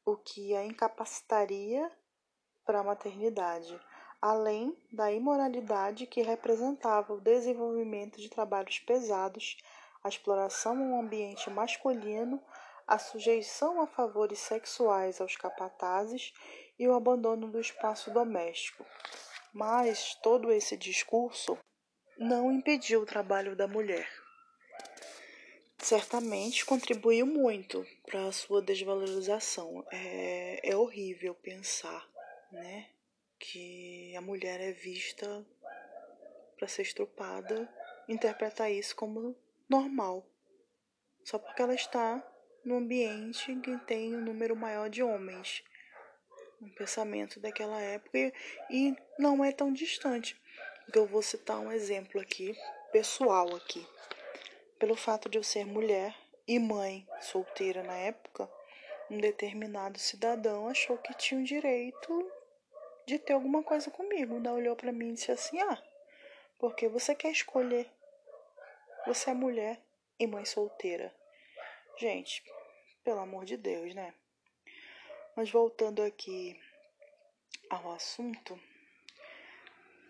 o 0.05 0.17
que 0.17 0.53
a 0.53 0.65
incapacitaria 0.65 1.89
para 2.65 2.79
a 2.79 2.83
maternidade, 2.83 3.79
além 4.21 4.77
da 4.91 5.11
imoralidade 5.11 6.05
que 6.07 6.21
representava 6.21 7.13
o 7.13 7.21
desenvolvimento 7.21 8.19
de 8.19 8.29
trabalhos 8.29 8.79
pesados, 8.79 9.57
a 10.03 10.09
exploração 10.09 10.75
em 10.75 10.91
um 10.91 10.99
ambiente 10.99 11.49
masculino, 11.49 12.41
a 12.85 12.97
sujeição 12.97 13.81
a 13.81 13.87
favores 13.87 14.39
sexuais 14.39 15.21
aos 15.21 15.37
capatazes 15.37 16.33
e 16.77 16.87
o 16.87 16.93
abandono 16.93 17.49
do 17.49 17.59
espaço 17.59 18.11
doméstico. 18.11 18.85
Mas 19.53 20.15
todo 20.15 20.51
esse 20.51 20.75
discurso 20.75 21.57
não 22.17 22.51
impediu 22.51 23.01
o 23.01 23.05
trabalho 23.05 23.55
da 23.55 23.67
mulher 23.67 24.07
certamente 25.83 26.65
contribuiu 26.65 27.25
muito 27.25 27.85
para 28.05 28.25
a 28.25 28.31
sua 28.31 28.61
desvalorização. 28.61 29.85
É, 29.91 30.71
é 30.71 30.75
horrível 30.75 31.35
pensar, 31.35 32.09
né, 32.51 32.89
que 33.37 34.15
a 34.15 34.21
mulher 34.21 34.61
é 34.61 34.71
vista 34.71 35.45
para 36.57 36.67
ser 36.67 36.83
estrupada, 36.83 37.69
interpretar 38.07 38.71
isso 38.71 38.95
como 38.95 39.35
normal, 39.69 40.25
só 41.23 41.37
porque 41.37 41.61
ela 41.61 41.75
está 41.75 42.25
no 42.63 42.77
ambiente 42.77 43.53
que 43.59 43.77
tem 43.79 44.15
um 44.15 44.21
número 44.21 44.55
maior 44.55 44.89
de 44.89 45.03
homens. 45.03 45.63
Um 46.63 46.69
pensamento 46.69 47.39
daquela 47.39 47.79
época 47.81 48.17
e, 48.17 48.33
e 48.69 48.97
não 49.19 49.43
é 49.43 49.51
tão 49.51 49.71
distante. 49.71 50.39
Eu 50.93 51.05
vou 51.05 51.21
citar 51.21 51.59
um 51.59 51.71
exemplo 51.71 52.19
aqui, 52.19 52.55
pessoal 52.91 53.55
aqui 53.55 53.85
pelo 54.83 54.97
fato 54.97 55.29
de 55.29 55.37
eu 55.37 55.43
ser 55.43 55.65
mulher 55.65 56.13
e 56.45 56.59
mãe 56.59 57.07
solteira 57.21 57.81
na 57.83 57.95
época, 57.95 58.51
um 59.09 59.17
determinado 59.17 59.97
cidadão 59.97 60.67
achou 60.67 60.97
que 60.97 61.13
tinha 61.13 61.39
o 61.39 61.45
direito 61.45 62.29
de 63.05 63.17
ter 63.17 63.31
alguma 63.31 63.63
coisa 63.63 63.89
comigo. 63.89 64.35
Ainda 64.35 64.51
olhou 64.51 64.75
para 64.75 64.91
mim 64.91 65.11
e 65.11 65.13
disse 65.13 65.31
assim: 65.31 65.57
Ah, 65.61 65.81
porque 66.59 66.89
você 66.89 67.15
quer 67.15 67.31
escolher? 67.31 67.89
Você 69.07 69.29
é 69.29 69.33
mulher 69.33 69.79
e 70.19 70.27
mãe 70.27 70.43
solteira. 70.43 71.15
Gente, 71.97 72.43
pelo 73.05 73.21
amor 73.21 73.45
de 73.45 73.55
Deus, 73.55 73.95
né? 73.95 74.13
Mas 75.35 75.49
voltando 75.49 76.03
aqui 76.03 76.59
ao 77.67 77.91
assunto, 77.91 78.59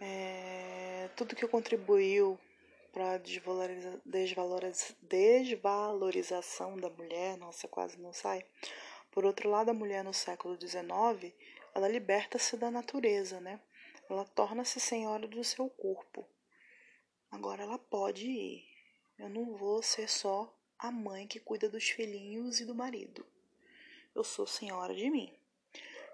é, 0.01 1.10
tudo 1.15 1.36
que 1.36 1.48
contribuiu 1.48 2.38
para 2.92 3.18
desvaloriza, 3.20 4.01
desvaloriza, 4.06 4.96
desvalorização 5.01 6.75
da 6.75 6.89
mulher, 6.89 7.38
nossa, 7.38 7.70
quase 7.70 7.98
não 7.98 8.12
sai. 8.12 8.46
Por 9.12 9.25
outro 9.25 9.50
lado, 9.50 9.70
a 9.70 9.74
mulher 9.74 10.03
no 10.03 10.13
século 10.13 10.60
XIX, 10.60 11.34
ela 11.74 11.88
liberta-se 11.88 12.58
da 12.58 12.70
natureza, 12.70 13.39
né? 13.39 13.62
Ela 14.10 14.25
torna-se 14.25 14.80
senhora 14.80 15.25
do 15.25 15.42
seu 15.44 15.70
corpo. 15.70 16.27
Agora 17.32 17.63
ela 17.63 17.80
pode 17.80 18.27
ir. 18.27 18.68
Eu 19.18 19.30
não 19.30 19.56
vou 19.56 19.82
ser 19.82 20.10
só 20.10 20.53
a 20.77 20.92
mãe 20.92 21.25
que 21.27 21.39
cuida 21.39 21.70
dos 21.70 21.89
filhinhos 21.89 22.60
e 22.60 22.65
do 22.65 22.75
marido. 22.75 23.25
Eu 24.15 24.24
sou 24.24 24.46
senhora 24.46 24.93
de 24.93 25.10
mim. 25.10 25.34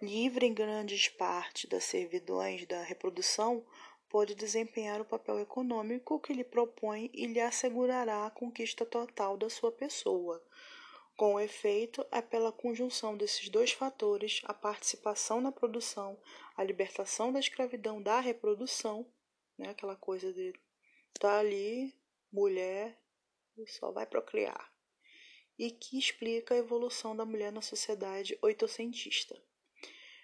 Livre 0.01 0.45
em 0.45 0.53
grandes 0.53 1.09
partes 1.09 1.69
das 1.69 1.83
servidões 1.83 2.65
da 2.65 2.81
reprodução, 2.81 3.65
pode 4.07 4.33
desempenhar 4.33 5.01
o 5.01 5.05
papel 5.05 5.39
econômico 5.39 6.19
que 6.19 6.31
lhe 6.31 6.45
propõe 6.45 7.11
e 7.13 7.27
lhe 7.27 7.41
assegurará 7.41 8.25
a 8.25 8.31
conquista 8.31 8.85
total 8.85 9.35
da 9.35 9.49
sua 9.49 9.71
pessoa. 9.71 10.41
Com 11.17 11.37
efeito, 11.37 12.05
é 12.09 12.21
pela 12.21 12.53
conjunção 12.53 13.17
desses 13.17 13.49
dois 13.49 13.73
fatores, 13.73 14.41
a 14.45 14.53
participação 14.53 15.41
na 15.41 15.51
produção, 15.51 16.17
a 16.55 16.63
libertação 16.63 17.33
da 17.33 17.39
escravidão 17.39 18.01
da 18.01 18.21
reprodução, 18.21 19.05
né, 19.57 19.71
aquela 19.71 19.97
coisa 19.97 20.31
de 20.31 20.53
tá 21.19 21.39
ali, 21.39 21.93
mulher, 22.31 22.97
só 23.67 23.91
vai 23.91 24.05
procriar, 24.05 24.68
e 25.59 25.69
que 25.69 25.99
explica 25.99 26.53
a 26.53 26.57
evolução 26.57 27.13
da 27.13 27.25
mulher 27.25 27.51
na 27.51 27.61
sociedade 27.61 28.39
oitocentista. 28.41 29.37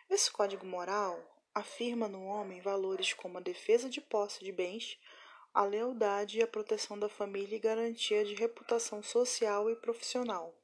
Esse 0.09 0.31
código 0.31 0.65
moral 0.65 1.19
afirma 1.53 2.07
no 2.07 2.23
homem 2.23 2.61
valores 2.61 3.13
como 3.13 3.37
a 3.37 3.41
defesa 3.41 3.89
de 3.89 3.99
posse 3.99 4.45
de 4.45 4.53
bens, 4.53 4.97
a 5.53 5.65
lealdade 5.65 6.39
e 6.39 6.41
a 6.41 6.47
proteção 6.47 6.97
da 6.97 7.09
família 7.09 7.57
e 7.57 7.59
garantia 7.59 8.23
de 8.23 8.33
reputação 8.33 9.03
social 9.03 9.69
e 9.69 9.75
profissional. 9.75 10.55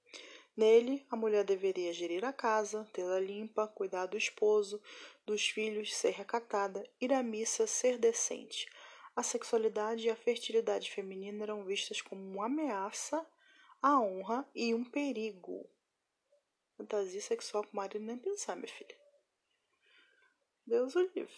Nele, 0.55 1.05
a 1.09 1.15
mulher 1.17 1.43
deveria 1.43 1.93
gerir 1.93 2.23
a 2.23 2.31
casa, 2.31 2.87
tê-la 2.93 3.19
limpa, 3.19 3.67
cuidar 3.67 4.05
do 4.05 4.17
esposo, 4.17 4.81
dos 5.25 5.49
filhos 5.49 5.95
ser 5.95 6.11
recatada, 6.11 6.85
ir 6.99 7.11
à 7.13 7.23
missa 7.23 7.67
ser 7.67 7.97
decente. 7.97 8.69
A 9.15 9.23
sexualidade 9.23 10.07
e 10.07 10.09
a 10.09 10.15
fertilidade 10.15 10.91
feminina 10.91 11.43
eram 11.43 11.65
vistas 11.65 12.01
como 12.01 12.21
uma 12.21 12.45
ameaça 12.45 13.25
à 13.81 13.99
honra 13.99 14.47
e 14.53 14.73
um 14.73 14.83
perigo. 14.83 15.67
Fantasia 16.77 17.21
sexual 17.21 17.63
com 17.63 17.73
o 17.73 17.75
marido 17.75 18.05
nem 18.05 18.17
pensar, 18.17 18.55
minha 18.55 18.67
filha. 18.67 18.95
Deus 20.65 20.95
o 20.95 21.01
livre. 21.01 21.33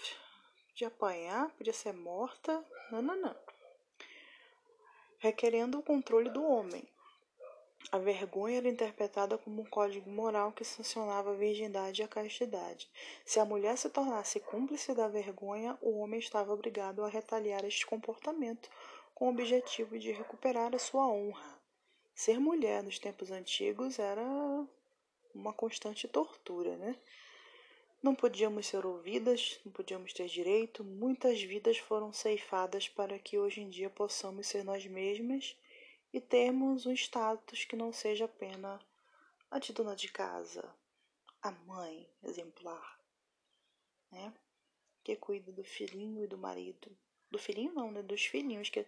Podia 0.67 0.87
apanhar, 0.89 1.49
podia 1.51 1.73
ser 1.73 1.93
morta. 1.93 2.63
Não, 2.91 3.01
não, 3.01 3.15
não. 3.15 3.35
Requerendo 5.19 5.79
o 5.79 5.83
controle 5.83 6.29
do 6.29 6.43
homem. 6.43 6.87
A 7.91 7.97
vergonha 7.97 8.57
era 8.57 8.69
interpretada 8.69 9.37
como 9.37 9.61
um 9.61 9.65
código 9.65 10.09
moral 10.09 10.51
que 10.51 10.65
sancionava 10.65 11.31
a 11.31 11.35
virgindade 11.35 12.01
e 12.01 12.05
a 12.05 12.07
castidade. 12.07 12.89
Se 13.25 13.39
a 13.39 13.45
mulher 13.45 13.77
se 13.77 13.89
tornasse 13.89 14.39
cúmplice 14.39 14.93
da 14.93 15.07
vergonha, 15.07 15.77
o 15.81 15.99
homem 15.99 16.19
estava 16.19 16.53
obrigado 16.53 17.03
a 17.03 17.09
retaliar 17.09 17.63
este 17.65 17.85
comportamento 17.85 18.69
com 19.13 19.27
o 19.27 19.29
objetivo 19.29 19.99
de 19.99 20.11
recuperar 20.11 20.73
a 20.73 20.79
sua 20.79 21.07
honra. 21.07 21.52
Ser 22.13 22.39
mulher 22.39 22.83
nos 22.83 22.99
tempos 22.99 23.31
antigos 23.31 23.97
era 23.97 24.23
uma 25.33 25.51
constante 25.51 26.07
tortura, 26.07 26.77
né? 26.77 26.95
Não 28.01 28.13
podíamos 28.13 28.67
ser 28.67 28.85
ouvidas, 28.85 29.59
não 29.65 29.71
podíamos 29.71 30.13
ter 30.13 30.27
direito, 30.27 30.83
muitas 30.83 31.41
vidas 31.41 31.77
foram 31.77 32.13
ceifadas 32.13 32.87
para 32.87 33.17
que 33.17 33.39
hoje 33.39 33.61
em 33.61 33.69
dia 33.69 33.89
possamos 33.89 34.47
ser 34.47 34.63
nós 34.63 34.85
mesmas 34.85 35.57
e 36.13 36.21
termos 36.21 36.85
um 36.85 36.93
status 36.93 37.65
que 37.65 37.75
não 37.75 37.91
seja 37.91 38.25
apenas 38.25 38.79
a 39.49 39.57
de 39.57 39.73
dona 39.73 39.95
de 39.95 40.11
casa, 40.11 40.69
a 41.41 41.51
mãe 41.51 42.07
exemplar, 42.23 42.99
né? 44.11 44.33
Que 45.03 45.15
cuida 45.15 45.51
do 45.51 45.63
filhinho 45.63 46.23
e 46.23 46.27
do 46.27 46.37
marido. 46.37 46.95
Do 47.31 47.39
filhinho 47.39 47.73
não, 47.73 47.91
né? 47.91 48.03
Dos 48.03 48.25
filhinhos, 48.25 48.69
que 48.69 48.85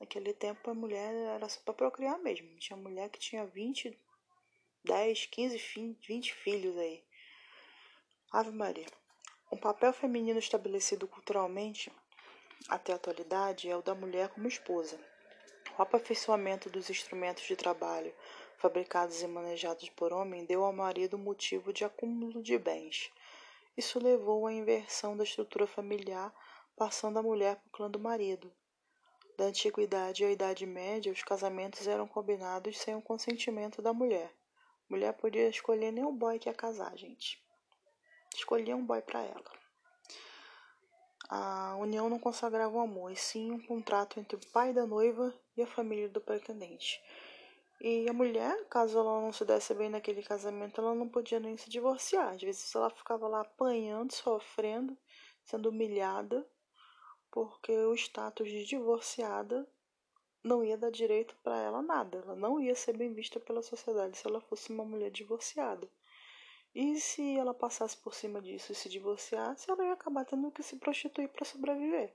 naquele 0.00 0.32
tempo 0.32 0.70
a 0.70 0.74
mulher 0.74 1.14
era 1.14 1.48
só 1.48 1.60
para 1.60 1.74
procriar 1.74 2.18
mesmo. 2.18 2.48
Tinha 2.56 2.76
mulher 2.76 3.10
que 3.10 3.18
tinha 3.20 3.46
20, 3.46 3.96
10, 4.82 5.26
15, 5.26 5.98
20 6.08 6.34
filhos 6.34 6.76
aí. 6.78 7.04
Ave 8.32 8.50
Maria. 8.50 8.86
Um 9.52 9.58
papel 9.58 9.92
feminino 9.92 10.38
estabelecido 10.38 11.06
culturalmente 11.06 11.92
até 12.68 12.92
a 12.92 12.96
atualidade 12.96 13.68
é 13.68 13.76
o 13.76 13.82
da 13.82 13.94
mulher 13.94 14.28
como 14.28 14.46
esposa. 14.46 14.98
O 15.78 15.82
aperfeiçoamento 15.82 16.68
dos 16.68 16.90
instrumentos 16.90 17.44
de 17.44 17.56
trabalho 17.56 18.14
fabricados 18.58 19.22
e 19.22 19.26
manejados 19.26 19.88
por 19.88 20.12
homem 20.12 20.44
deu 20.44 20.62
ao 20.62 20.72
marido 20.72 21.18
motivo 21.18 21.72
de 21.72 21.84
acúmulo 21.84 22.42
de 22.42 22.58
bens. 22.58 23.10
Isso 23.76 23.98
levou 23.98 24.46
à 24.46 24.52
inversão 24.52 25.16
da 25.16 25.24
estrutura 25.24 25.66
familiar, 25.66 26.32
passando 26.76 27.18
a 27.18 27.22
mulher 27.22 27.56
para 27.56 27.68
o 27.68 27.70
clã 27.70 27.90
do 27.90 27.98
marido. 27.98 28.52
Da 29.40 29.46
antiguidade 29.46 30.22
à 30.22 30.30
Idade 30.30 30.66
Média, 30.66 31.10
os 31.10 31.22
casamentos 31.22 31.88
eram 31.88 32.06
combinados 32.06 32.76
sem 32.76 32.94
o 32.94 33.00
consentimento 33.00 33.80
da 33.80 33.90
mulher. 33.90 34.30
Mulher 34.86 35.14
podia 35.14 35.48
escolher 35.48 35.90
nem 35.90 36.04
o 36.04 36.12
boy 36.12 36.38
que 36.38 36.46
ia 36.46 36.54
casar, 36.54 36.94
gente. 36.94 37.42
Escolhia 38.36 38.76
um 38.76 38.84
boy 38.84 39.00
para 39.00 39.22
ela. 39.22 39.50
A 41.26 41.74
união 41.78 42.10
não 42.10 42.18
consagrava 42.18 42.76
o 42.76 42.80
amor, 42.80 43.12
e 43.12 43.16
sim 43.16 43.50
um 43.50 43.58
contrato 43.58 44.20
entre 44.20 44.36
o 44.36 44.46
pai 44.52 44.74
da 44.74 44.84
noiva 44.84 45.34
e 45.56 45.62
a 45.62 45.66
família 45.66 46.10
do 46.10 46.20
pretendente. 46.20 47.02
E 47.80 48.06
a 48.10 48.12
mulher, 48.12 48.66
caso 48.68 48.98
ela 48.98 49.22
não 49.22 49.32
se 49.32 49.42
desse 49.46 49.72
bem 49.72 49.88
naquele 49.88 50.22
casamento, 50.22 50.82
ela 50.82 50.94
não 50.94 51.08
podia 51.08 51.40
nem 51.40 51.56
se 51.56 51.70
divorciar. 51.70 52.34
Às 52.34 52.42
vezes 52.42 52.74
ela 52.74 52.90
ficava 52.90 53.26
lá 53.26 53.40
apanhando, 53.40 54.12
sofrendo, 54.12 54.94
sendo 55.46 55.70
humilhada, 55.70 56.46
porque 57.30 57.72
o 57.72 57.94
status 57.94 58.48
de 58.48 58.64
divorciada 58.64 59.66
não 60.42 60.64
ia 60.64 60.76
dar 60.76 60.90
direito 60.90 61.36
para 61.42 61.60
ela 61.60 61.82
nada. 61.82 62.18
Ela 62.18 62.34
não 62.34 62.60
ia 62.60 62.74
ser 62.74 62.96
bem 62.96 63.12
vista 63.12 63.38
pela 63.38 63.62
sociedade 63.62 64.16
se 64.16 64.26
ela 64.26 64.40
fosse 64.40 64.72
uma 64.72 64.84
mulher 64.84 65.10
divorciada. 65.10 65.88
E 66.74 67.00
se 67.00 67.36
ela 67.36 67.52
passasse 67.52 67.96
por 67.96 68.14
cima 68.14 68.40
disso 68.40 68.72
e 68.72 68.74
se 68.74 68.88
divorciasse, 68.88 69.70
ela 69.70 69.84
ia 69.84 69.92
acabar 69.92 70.24
tendo 70.24 70.50
que 70.50 70.62
se 70.62 70.76
prostituir 70.76 71.28
para 71.28 71.44
sobreviver. 71.44 72.14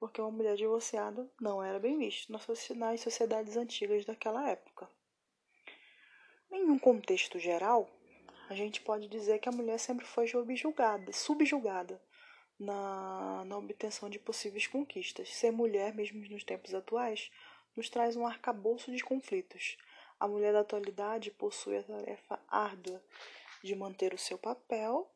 Porque 0.00 0.20
uma 0.20 0.30
mulher 0.30 0.56
divorciada 0.56 1.30
não 1.40 1.62
era 1.62 1.78
bem 1.78 1.98
vista 1.98 2.32
nas 2.32 3.00
sociedades 3.00 3.56
antigas 3.56 4.04
daquela 4.04 4.48
época. 4.48 4.88
Em 6.50 6.64
um 6.70 6.78
contexto 6.78 7.38
geral, 7.38 7.90
a 8.48 8.54
gente 8.54 8.80
pode 8.80 9.06
dizer 9.08 9.38
que 9.38 9.48
a 9.48 9.52
mulher 9.52 9.78
sempre 9.78 10.06
foi 10.06 10.26
subjugada, 10.26 11.12
subjugada 11.12 12.00
na, 12.58 13.44
na 13.44 13.56
obtenção 13.56 14.10
de 14.10 14.18
possíveis 14.18 14.66
conquistas. 14.66 15.34
Ser 15.34 15.50
mulher, 15.50 15.94
mesmo 15.94 16.20
nos 16.28 16.44
tempos 16.44 16.74
atuais, 16.74 17.30
nos 17.76 17.88
traz 17.88 18.16
um 18.16 18.26
arcabouço 18.26 18.90
de 18.90 19.02
conflitos. 19.04 19.76
A 20.18 20.26
mulher 20.26 20.52
da 20.52 20.60
atualidade 20.60 21.30
possui 21.30 21.78
a 21.78 21.82
tarefa 21.82 22.40
árdua 22.48 23.02
de 23.62 23.74
manter 23.74 24.12
o 24.12 24.18
seu 24.18 24.36
papel. 24.36 25.08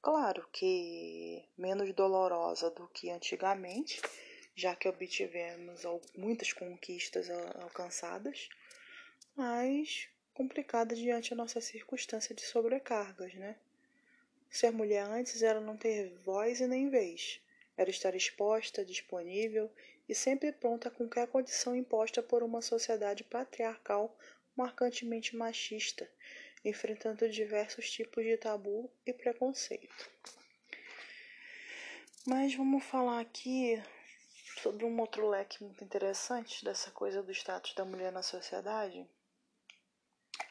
Claro 0.00 0.48
que 0.52 1.44
menos 1.56 1.92
dolorosa 1.92 2.70
do 2.70 2.88
que 2.88 3.10
antigamente, 3.10 4.00
já 4.54 4.74
que 4.74 4.88
obtivemos 4.88 5.82
muitas 6.16 6.52
conquistas 6.52 7.28
alcançadas, 7.60 8.48
mas 9.36 10.08
complicada 10.34 10.94
diante 10.94 11.30
da 11.30 11.36
nossa 11.36 11.60
circunstância 11.60 12.34
de 12.34 12.42
sobrecargas, 12.42 13.34
né? 13.34 13.56
Ser 14.52 14.70
mulher 14.70 15.06
antes 15.06 15.42
era 15.42 15.62
não 15.62 15.78
ter 15.78 16.10
voz 16.18 16.60
e 16.60 16.66
nem 16.66 16.90
vez, 16.90 17.40
era 17.74 17.88
estar 17.88 18.14
exposta, 18.14 18.84
disponível 18.84 19.72
e 20.06 20.14
sempre 20.14 20.52
pronta 20.52 20.88
a 20.88 20.90
qualquer 20.90 21.26
condição 21.26 21.74
imposta 21.74 22.22
por 22.22 22.42
uma 22.42 22.60
sociedade 22.60 23.24
patriarcal 23.24 24.14
marcantemente 24.54 25.34
machista, 25.34 26.06
enfrentando 26.62 27.30
diversos 27.30 27.90
tipos 27.90 28.22
de 28.22 28.36
tabu 28.36 28.92
e 29.06 29.14
preconceito. 29.14 30.10
Mas 32.26 32.54
vamos 32.54 32.84
falar 32.84 33.20
aqui 33.20 33.82
sobre 34.62 34.84
um 34.84 35.00
outro 35.00 35.30
leque 35.30 35.64
muito 35.64 35.82
interessante 35.82 36.62
dessa 36.62 36.90
coisa 36.90 37.22
do 37.22 37.32
status 37.32 37.72
da 37.72 37.86
mulher 37.86 38.12
na 38.12 38.22
sociedade. 38.22 39.08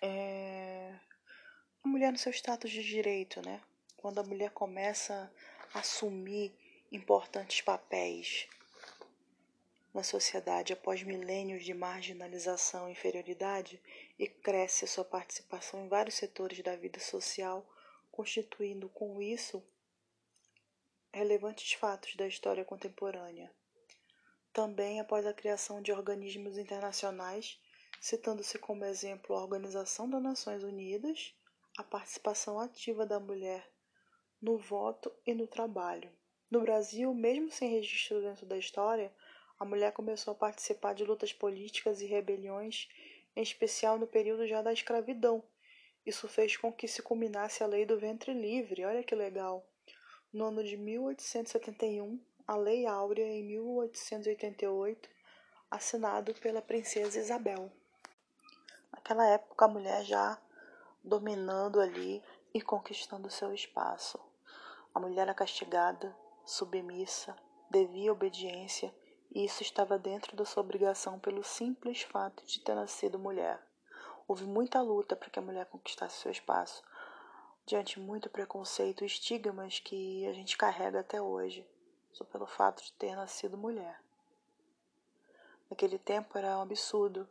É 0.01 0.99
a 1.83 1.87
mulher 1.87 2.11
no 2.11 2.17
seu 2.17 2.31
status 2.31 2.71
de 2.71 2.83
direito, 2.83 3.41
né? 3.45 3.61
Quando 4.01 4.19
a 4.19 4.23
mulher 4.23 4.49
começa 4.49 5.31
a 5.73 5.79
assumir 5.79 6.51
importantes 6.91 7.61
papéis 7.61 8.47
na 9.93 10.01
sociedade 10.01 10.73
após 10.73 11.03
milênios 11.03 11.63
de 11.63 11.73
marginalização 11.73 12.89
e 12.89 12.93
inferioridade 12.93 13.79
e 14.17 14.27
cresce 14.27 14.87
sua 14.87 15.05
participação 15.05 15.85
em 15.85 15.87
vários 15.87 16.15
setores 16.15 16.63
da 16.63 16.75
vida 16.75 16.99
social, 16.99 17.63
constituindo 18.11 18.89
com 18.89 19.21
isso 19.21 19.63
relevantes 21.13 21.73
fatos 21.73 22.15
da 22.15 22.25
história 22.25 22.65
contemporânea. 22.65 23.53
Também 24.51 24.99
após 24.99 25.27
a 25.27 25.33
criação 25.33 25.79
de 25.79 25.91
organismos 25.91 26.57
internacionais, 26.57 27.59
citando-se 27.99 28.57
como 28.57 28.83
exemplo 28.83 29.35
a 29.35 29.41
Organização 29.41 30.09
das 30.09 30.23
Nações 30.23 30.63
Unidas, 30.63 31.35
a 31.77 31.83
participação 31.83 32.59
ativa 32.59 33.05
da 33.05 33.19
mulher 33.19 33.70
no 34.41 34.57
voto 34.57 35.11
e 35.25 35.33
no 35.35 35.45
trabalho. 35.45 36.11
No 36.49 36.61
Brasil, 36.61 37.13
mesmo 37.13 37.51
sem 37.51 37.69
registro 37.69 38.21
dentro 38.21 38.45
da 38.45 38.57
história, 38.57 39.13
a 39.59 39.63
mulher 39.63 39.93
começou 39.93 40.31
a 40.31 40.35
participar 40.35 40.93
de 40.93 41.05
lutas 41.05 41.31
políticas 41.31 42.01
e 42.01 42.05
rebeliões, 42.07 42.89
em 43.35 43.43
especial 43.43 43.99
no 43.99 44.07
período 44.07 44.47
já 44.47 44.61
da 44.61 44.73
escravidão. 44.73 45.43
Isso 46.03 46.27
fez 46.27 46.57
com 46.57 46.73
que 46.73 46.87
se 46.87 47.03
culminasse 47.03 47.63
a 47.63 47.67
lei 47.67 47.85
do 47.85 47.99
ventre 47.99 48.33
livre, 48.33 48.83
olha 48.83 49.03
que 49.03 49.13
legal. 49.13 49.63
No 50.33 50.45
ano 50.45 50.63
de 50.63 50.75
1871, 50.75 52.19
a 52.47 52.55
Lei 52.55 52.87
Áurea, 52.87 53.25
em 53.25 53.43
1888, 53.43 55.07
assinado 55.69 56.33
pela 56.33 56.61
princesa 56.61 57.19
Isabel. 57.19 57.71
Naquela 58.91 59.27
época, 59.27 59.65
a 59.65 59.67
mulher 59.67 60.03
já 60.03 60.41
dominando 61.03 61.79
ali 61.79 62.21
e 62.53 62.61
conquistando 62.61 63.29
seu 63.29 63.53
espaço. 63.53 64.30
A 64.93 64.99
mulher 64.99 65.21
era 65.21 65.33
castigada, 65.33 66.15
submissa, 66.45 67.35
devia 67.69 68.11
obediência 68.11 68.93
e 69.33 69.45
isso 69.45 69.63
estava 69.63 69.97
dentro 69.97 70.35
da 70.35 70.43
sua 70.43 70.61
obrigação 70.61 71.17
pelo 71.17 71.43
simples 71.43 72.01
fato 72.01 72.45
de 72.45 72.59
ter 72.59 72.75
nascido 72.75 73.17
mulher. 73.17 73.61
Houve 74.27 74.45
muita 74.45 74.81
luta 74.81 75.15
para 75.15 75.29
que 75.29 75.39
a 75.39 75.41
mulher 75.41 75.65
conquistasse 75.67 76.19
seu 76.19 76.31
espaço, 76.31 76.83
diante 77.65 77.99
muito 77.99 78.29
preconceito 78.29 79.03
e 79.03 79.07
estigmas 79.07 79.79
que 79.79 80.25
a 80.27 80.33
gente 80.33 80.57
carrega 80.57 80.99
até 80.99 81.21
hoje, 81.21 81.65
só 82.11 82.25
pelo 82.25 82.45
fato 82.45 82.83
de 82.83 82.91
ter 82.93 83.15
nascido 83.15 83.57
mulher. 83.57 84.01
Naquele 85.69 85.97
tempo 85.97 86.37
era 86.37 86.57
um 86.57 86.61
absurdo 86.61 87.29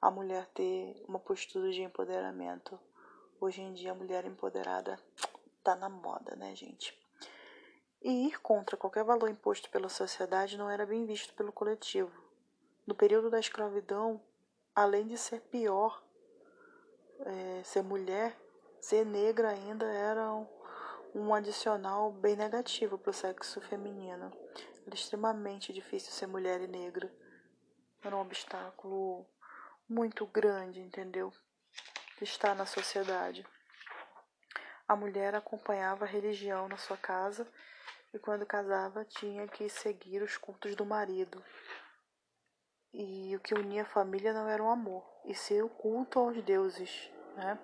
a 0.00 0.10
mulher 0.10 0.46
ter 0.54 1.04
uma 1.06 1.18
postura 1.18 1.70
de 1.70 1.82
empoderamento. 1.82 2.78
Hoje 3.38 3.60
em 3.60 3.74
dia 3.74 3.92
a 3.92 3.94
mulher 3.94 4.24
empoderada 4.24 4.98
tá 5.66 5.74
na 5.74 5.88
moda, 5.88 6.36
né, 6.36 6.54
gente? 6.54 6.96
E 8.00 8.28
ir 8.28 8.40
contra 8.40 8.76
qualquer 8.76 9.02
valor 9.02 9.28
imposto 9.28 9.68
pela 9.68 9.88
sociedade 9.88 10.56
não 10.56 10.70
era 10.70 10.86
bem 10.86 11.04
visto 11.04 11.34
pelo 11.34 11.52
coletivo. 11.52 12.12
No 12.86 12.94
período 12.94 13.28
da 13.28 13.40
escravidão, 13.40 14.22
além 14.72 15.08
de 15.08 15.18
ser 15.18 15.40
pior, 15.40 16.00
é, 17.18 17.64
ser 17.64 17.82
mulher, 17.82 18.38
ser 18.80 19.04
negra 19.04 19.50
ainda 19.50 19.86
era 19.86 20.32
um, 20.32 20.46
um 21.12 21.34
adicional 21.34 22.12
bem 22.12 22.36
negativo 22.36 22.96
para 22.96 23.10
o 23.10 23.14
sexo 23.14 23.60
feminino. 23.62 24.30
Era 24.86 24.94
extremamente 24.94 25.72
difícil 25.72 26.12
ser 26.12 26.28
mulher 26.28 26.60
e 26.60 26.68
negra. 26.68 27.12
Era 28.04 28.14
um 28.14 28.20
obstáculo 28.20 29.26
muito 29.88 30.24
grande, 30.26 30.78
entendeu? 30.78 31.32
De 32.18 32.22
estar 32.22 32.54
na 32.54 32.66
sociedade. 32.66 33.44
A 34.88 34.94
mulher 34.94 35.34
acompanhava 35.34 36.04
a 36.04 36.08
religião 36.08 36.68
na 36.68 36.76
sua 36.76 36.96
casa 36.96 37.46
e 38.14 38.18
quando 38.20 38.46
casava 38.46 39.04
tinha 39.04 39.48
que 39.48 39.68
seguir 39.68 40.22
os 40.22 40.36
cultos 40.36 40.76
do 40.76 40.86
marido. 40.86 41.42
E 42.92 43.34
o 43.34 43.40
que 43.40 43.52
unia 43.52 43.82
a 43.82 43.86
família 43.86 44.32
não 44.32 44.48
era 44.48 44.62
o 44.62 44.70
amor, 44.70 45.04
e 45.24 45.34
sim 45.34 45.60
o 45.60 45.68
culto 45.68 46.20
aos 46.20 46.40
deuses, 46.42 47.10
né? 47.34 47.58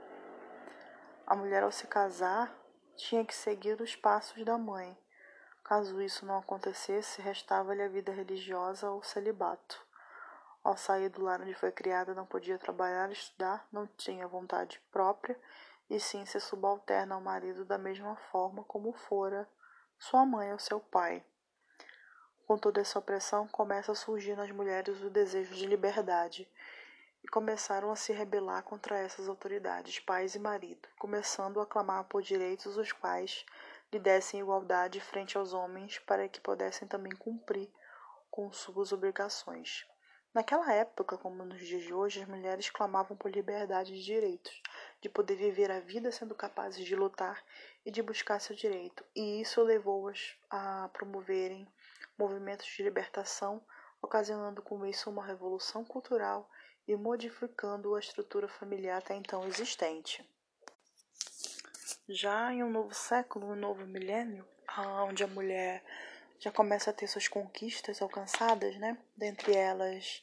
A 1.24 1.37
mulher 1.37 1.62
ao 1.62 1.70
se 1.70 1.87
casar 1.87 2.52
tinha 2.96 3.24
que 3.24 3.35
seguir 3.35 3.80
os 3.80 3.94
passos 3.94 4.44
da 4.44 4.58
mãe. 4.58 4.98
Caso 5.64 6.02
isso 6.02 6.26
não 6.26 6.38
acontecesse, 6.38 7.22
restava-lhe 7.22 7.82
a 7.82 7.88
vida 7.88 8.12
religiosa 8.12 8.90
ou 8.90 9.02
celibato. 9.02 9.80
Ao 10.62 10.76
sair 10.76 11.08
do 11.08 11.22
lar 11.22 11.40
onde 11.40 11.54
foi 11.54 11.70
criada, 11.70 12.14
não 12.14 12.26
podia 12.26 12.58
trabalhar, 12.58 13.11
estudar, 13.11 13.66
não 13.72 13.87
tinha 13.87 14.26
vontade 14.26 14.82
própria 14.90 15.38
e 15.92 16.00
sim 16.00 16.24
se 16.24 16.40
subalterna 16.40 17.14
ao 17.14 17.20
marido 17.20 17.66
da 17.66 17.76
mesma 17.76 18.16
forma 18.16 18.64
como 18.64 18.94
fora 18.94 19.46
sua 19.98 20.24
mãe 20.24 20.50
ou 20.50 20.59
seu 20.59 20.81
pai. 20.81 21.22
Com 22.46 22.57
toda 22.57 22.81
essa 22.81 22.98
opressão, 22.98 23.46
começa 23.46 23.92
a 23.92 23.94
surgir 23.94 24.35
nas 24.35 24.50
mulheres 24.50 25.02
o 25.02 25.11
desejo 25.11 25.55
de 25.55 25.66
liberdade 25.66 26.48
e 27.22 27.28
começaram 27.28 27.92
a 27.92 27.96
se 27.96 28.11
rebelar 28.11 28.62
contra 28.62 28.98
essas 28.98 29.28
autoridades, 29.28 30.00
pais 30.00 30.35
e 30.35 30.38
marido, 30.38 30.88
começando 30.98 31.61
a 31.61 31.66
clamar 31.66 32.05
por 32.05 32.22
direitos 32.22 32.78
os 32.78 32.90
quais 32.90 33.44
lhe 33.92 33.98
dessem 33.98 34.40
igualdade 34.40 34.98
frente 34.98 35.37
aos 35.37 35.52
homens 35.52 35.98
para 35.98 36.26
que 36.26 36.40
pudessem 36.40 36.88
também 36.88 37.12
cumprir 37.12 37.70
com 38.31 38.50
suas 38.50 38.92
obrigações. 38.92 39.87
Naquela 40.35 40.73
época, 40.73 41.18
como 41.18 41.45
nos 41.45 41.61
dias 41.61 41.83
de 41.83 41.92
hoje, 41.92 42.23
as 42.23 42.29
mulheres 42.29 42.71
clamavam 42.71 43.14
por 43.14 43.31
liberdade 43.31 43.92
de 43.95 44.03
direitos, 44.03 44.62
de 45.01 45.09
poder 45.11 45.37
viver 45.37 45.71
a 45.71 45.81
vida 45.81 46.11
sendo 46.11 46.35
capazes 46.35 46.87
de 46.87 46.97
lutar 46.97 47.45
e 47.85 47.90
de 47.90 48.03
buscar 48.03 48.40
seu 48.40 48.57
direito, 48.57 49.05
e 49.14 49.42
isso 49.42 49.62
levou-as 49.62 50.35
a 50.49 50.88
promoverem 50.92 51.68
movimentos 52.16 52.66
de 52.66 52.83
libertação, 52.83 53.62
ocasionando 54.01 54.62
com 54.62 54.87
isso 54.87 55.11
uma 55.11 55.25
revolução 55.25 55.85
cultural 55.85 56.49
e 56.88 56.97
modificando 56.97 57.95
a 57.95 58.01
estrutura 58.01 58.49
familiar 58.49 58.99
até 58.99 59.14
então 59.14 59.47
existente. 59.47 60.27
Já 62.09 62.53
em 62.53 62.62
um 62.62 62.71
novo 62.71 62.95
século, 62.95 63.49
um 63.49 63.57
novo 63.57 63.87
milênio, 63.87 64.47
onde 65.07 65.23
a 65.23 65.29
mulher 65.29 65.85
já 66.42 66.50
começa 66.50 66.90
a 66.90 66.92
ter 66.92 67.07
suas 67.07 67.28
conquistas 67.28 68.02
alcançadas, 68.02 68.76
né? 68.76 68.98
Dentre 69.16 69.55
elas, 69.55 70.20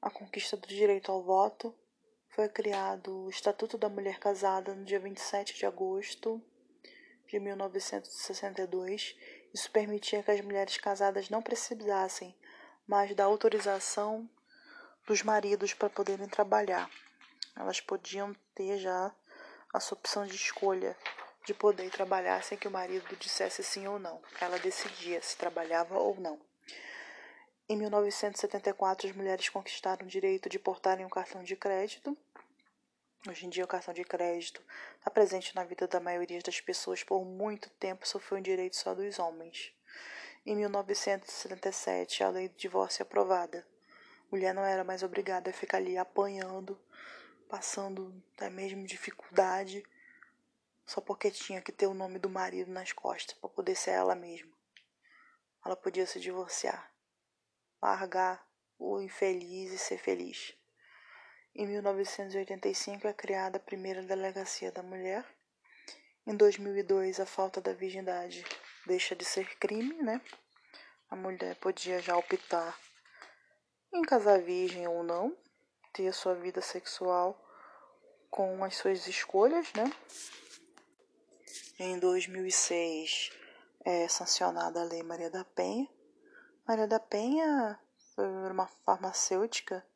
a 0.00 0.08
conquista 0.08 0.56
do 0.56 0.68
direito 0.68 1.10
ao 1.10 1.24
voto, 1.24 1.74
foi 2.28 2.48
criado 2.48 3.24
o 3.24 3.28
Estatuto 3.28 3.76
da 3.76 3.88
Mulher 3.88 4.20
Casada 4.20 4.72
no 4.76 4.84
dia 4.84 5.00
27 5.00 5.56
de 5.56 5.66
agosto 5.66 6.40
de 7.26 7.40
1962. 7.40 9.16
Isso 9.52 9.68
permitia 9.72 10.22
que 10.22 10.30
as 10.30 10.40
mulheres 10.40 10.76
casadas 10.76 11.28
não 11.30 11.42
precisassem 11.42 12.32
mais 12.86 13.12
da 13.16 13.24
autorização 13.24 14.30
dos 15.04 15.24
maridos 15.24 15.74
para 15.74 15.90
poderem 15.90 16.28
trabalhar. 16.28 16.88
Elas 17.56 17.80
podiam 17.80 18.32
ter 18.54 18.78
já 18.78 19.12
a 19.74 19.80
sua 19.80 19.98
opção 19.98 20.26
de 20.26 20.36
escolha 20.36 20.96
de 21.46 21.54
poder 21.54 21.88
trabalhar 21.90 22.42
sem 22.42 22.58
que 22.58 22.66
o 22.66 22.70
marido 22.70 23.16
dissesse 23.16 23.62
sim 23.62 23.86
ou 23.86 24.00
não. 24.00 24.20
Ela 24.40 24.58
decidia 24.58 25.22
se 25.22 25.36
trabalhava 25.36 25.96
ou 25.96 26.18
não. 26.20 26.40
Em 27.68 27.76
1974, 27.76 29.08
as 29.08 29.14
mulheres 29.14 29.48
conquistaram 29.48 30.04
o 30.04 30.08
direito 30.08 30.48
de 30.48 30.58
portarem 30.58 31.06
um 31.06 31.08
cartão 31.08 31.44
de 31.44 31.54
crédito. 31.54 32.18
Hoje 33.28 33.46
em 33.46 33.48
dia, 33.48 33.64
o 33.64 33.68
cartão 33.68 33.94
de 33.94 34.02
crédito 34.02 34.60
está 34.98 35.08
presente 35.08 35.54
na 35.54 35.62
vida 35.62 35.86
da 35.86 36.00
maioria 36.00 36.40
das 36.42 36.60
pessoas. 36.60 37.04
Por 37.04 37.24
muito 37.24 37.70
tempo, 37.70 38.04
isso 38.04 38.18
foi 38.18 38.38
um 38.38 38.42
direito 38.42 38.76
só 38.76 38.92
dos 38.92 39.18
homens. 39.20 39.72
Em 40.44 40.56
1977, 40.56 42.24
a 42.24 42.28
lei 42.28 42.48
do 42.48 42.56
divórcio 42.56 43.02
é 43.02 43.04
aprovada. 43.04 43.64
Mulher 44.32 44.52
não 44.52 44.64
era 44.64 44.82
mais 44.82 45.04
obrigada 45.04 45.50
a 45.50 45.52
ficar 45.52 45.78
ali 45.78 45.96
apanhando, 45.96 46.80
passando 47.48 48.20
até 48.34 48.50
mesmo 48.50 48.84
dificuldade, 48.84 49.84
só 50.86 51.00
porque 51.00 51.30
tinha 51.30 51.60
que 51.60 51.72
ter 51.72 51.86
o 51.86 51.94
nome 51.94 52.18
do 52.18 52.30
marido 52.30 52.70
nas 52.70 52.92
costas 52.92 53.36
para 53.38 53.50
poder 53.50 53.74
ser 53.74 53.90
ela 53.90 54.14
mesma. 54.14 54.54
Ela 55.64 55.76
podia 55.76 56.06
se 56.06 56.20
divorciar 56.20 56.90
largar 57.82 58.44
o 58.78 59.00
infeliz 59.00 59.72
e 59.72 59.78
ser 59.78 59.98
feliz. 59.98 60.56
Em 61.54 61.66
1985 61.66 63.06
é 63.06 63.12
criada 63.12 63.58
a 63.58 63.60
primeira 63.60 64.02
delegacia 64.02 64.72
da 64.72 64.82
mulher. 64.82 65.24
Em 66.26 66.36
2002 66.36 67.20
a 67.20 67.26
falta 67.26 67.60
da 67.60 67.72
virgindade 67.72 68.44
deixa 68.86 69.14
de 69.14 69.24
ser 69.24 69.56
crime, 69.58 69.94
né? 70.02 70.20
A 71.08 71.16
mulher 71.16 71.54
podia 71.56 72.00
já 72.00 72.16
optar 72.16 72.78
em 73.92 74.02
casar 74.02 74.42
virgem 74.42 74.86
ou 74.88 75.02
não, 75.02 75.36
ter 75.92 76.08
a 76.08 76.12
sua 76.12 76.34
vida 76.34 76.60
sexual 76.60 77.40
com 78.28 78.62
as 78.64 78.76
suas 78.76 79.06
escolhas, 79.06 79.72
né? 79.72 79.84
Em 81.78 81.98
2006 81.98 83.32
é 83.84 84.08
sancionada 84.08 84.80
a 84.80 84.84
Lei 84.84 85.02
Maria 85.02 85.28
da 85.28 85.44
Penha, 85.44 85.86
Maria 86.66 86.86
da 86.86 86.98
Penha 86.98 87.78
foi 88.14 88.24
uma 88.50 88.66
farmacêutica 88.66 89.86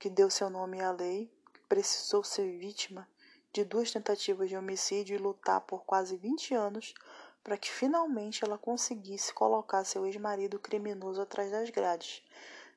que 0.00 0.10
deu 0.10 0.28
seu 0.28 0.50
nome 0.50 0.80
à 0.80 0.90
lei, 0.90 1.32
que 1.54 1.60
precisou 1.68 2.24
ser 2.24 2.58
vítima 2.58 3.08
de 3.52 3.64
duas 3.64 3.92
tentativas 3.92 4.48
de 4.48 4.56
homicídio 4.56 5.14
e 5.14 5.18
lutar 5.18 5.60
por 5.60 5.84
quase 5.84 6.16
20 6.16 6.54
anos 6.54 6.92
para 7.44 7.56
que 7.56 7.70
finalmente 7.70 8.44
ela 8.44 8.58
conseguisse 8.58 9.32
colocar 9.32 9.84
seu 9.84 10.04
ex-marido 10.06 10.58
criminoso 10.58 11.22
atrás 11.22 11.52
das 11.52 11.70
grades. 11.70 12.20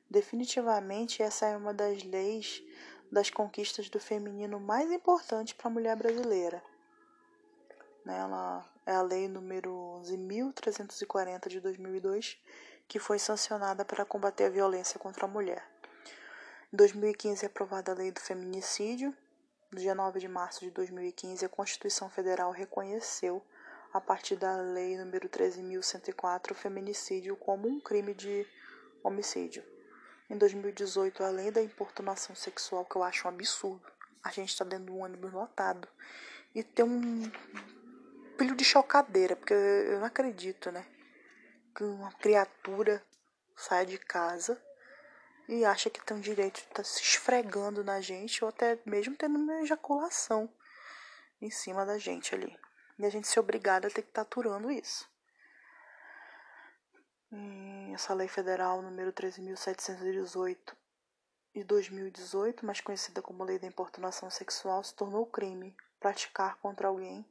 Definitivamente, 0.08 1.20
essa 1.20 1.46
é 1.46 1.56
uma 1.56 1.74
das 1.74 2.04
leis 2.04 2.62
das 3.10 3.28
conquistas 3.28 3.90
do 3.90 3.98
feminino 3.98 4.60
mais 4.60 4.88
importante 4.92 5.52
para 5.52 5.66
a 5.66 5.72
mulher 5.72 5.96
brasileira. 5.96 6.62
Né, 8.04 8.18
ela 8.18 8.64
é 8.86 8.92
a 8.92 9.02
lei 9.02 9.28
número 9.28 9.70
11.340 10.02 11.48
de 11.48 11.60
2002 11.60 12.38
que 12.90 12.98
foi 12.98 13.20
sancionada 13.20 13.84
para 13.84 14.04
combater 14.04 14.46
a 14.46 14.50
violência 14.50 14.98
contra 14.98 15.24
a 15.24 15.28
mulher. 15.28 15.64
Em 16.72 16.76
2015 16.76 17.44
é 17.44 17.46
aprovada 17.46 17.92
a 17.92 17.94
Lei 17.94 18.10
do 18.10 18.18
Feminicídio. 18.18 19.16
No 19.70 19.78
dia 19.78 19.94
9 19.94 20.18
de 20.18 20.26
março 20.26 20.64
de 20.64 20.72
2015, 20.72 21.44
a 21.44 21.48
Constituição 21.48 22.10
Federal 22.10 22.50
reconheceu, 22.50 23.40
a 23.92 24.00
partir 24.00 24.34
da 24.34 24.56
Lei 24.56 24.98
número 24.98 25.28
13.104, 25.28 26.50
o 26.50 26.54
feminicídio 26.54 27.36
como 27.36 27.68
um 27.68 27.78
crime 27.78 28.12
de 28.12 28.44
homicídio. 29.04 29.62
Em 30.28 30.36
2018, 30.36 31.22
a 31.22 31.28
Lei 31.28 31.52
da 31.52 31.62
Importunação 31.62 32.34
Sexual, 32.34 32.84
que 32.84 32.96
eu 32.96 33.04
acho 33.04 33.28
um 33.28 33.30
absurdo. 33.30 33.86
A 34.24 34.32
gente 34.32 34.48
está 34.48 34.64
dentro 34.64 34.86
de 34.86 34.90
um 34.90 35.04
ônibus 35.04 35.32
lotado 35.32 35.86
e 36.52 36.64
tem 36.64 36.84
um 36.84 37.30
pilho 38.40 38.56
de 38.56 38.64
chocadeira, 38.64 39.36
porque 39.36 39.52
eu 39.52 39.98
não 39.98 40.06
acredito, 40.06 40.72
né? 40.72 40.86
que 41.74 41.84
uma 41.84 42.10
criatura 42.12 43.04
sai 43.54 43.86
de 43.86 43.98
casa 43.98 44.60
e 45.46 45.64
acha 45.64 45.90
que 45.90 46.02
tem 46.04 46.16
o 46.16 46.20
direito 46.20 46.56
de 46.56 46.60
estar 46.62 46.74
tá 46.76 46.84
se 46.84 47.02
esfregando 47.02 47.84
na 47.84 48.00
gente 48.00 48.42
ou 48.42 48.48
até 48.48 48.78
mesmo 48.84 49.14
tendo 49.14 49.38
uma 49.38 49.60
ejaculação 49.62 50.52
em 51.40 51.50
cima 51.50 51.84
da 51.84 51.98
gente 51.98 52.34
ali. 52.34 52.58
E 52.98 53.04
a 53.04 53.10
gente 53.10 53.28
ser 53.28 53.40
obrigada 53.40 53.88
a 53.88 53.90
ter 53.90 54.02
que 54.02 54.08
estar 54.08 54.24
tá 54.24 54.28
aturando 54.28 54.70
isso. 54.70 55.08
Essa 57.94 58.14
lei 58.14 58.28
federal 58.28 58.82
número 58.82 59.12
13.718 59.12 60.56
de 61.54 61.64
2018, 61.64 62.64
mais 62.64 62.80
conhecida 62.80 63.20
como 63.20 63.44
Lei 63.44 63.58
da 63.58 63.66
Importunação 63.66 64.30
Sexual, 64.30 64.82
se 64.84 64.94
tornou 64.94 65.26
crime 65.26 65.76
praticar 65.98 66.56
contra 66.56 66.88
alguém 66.88 67.26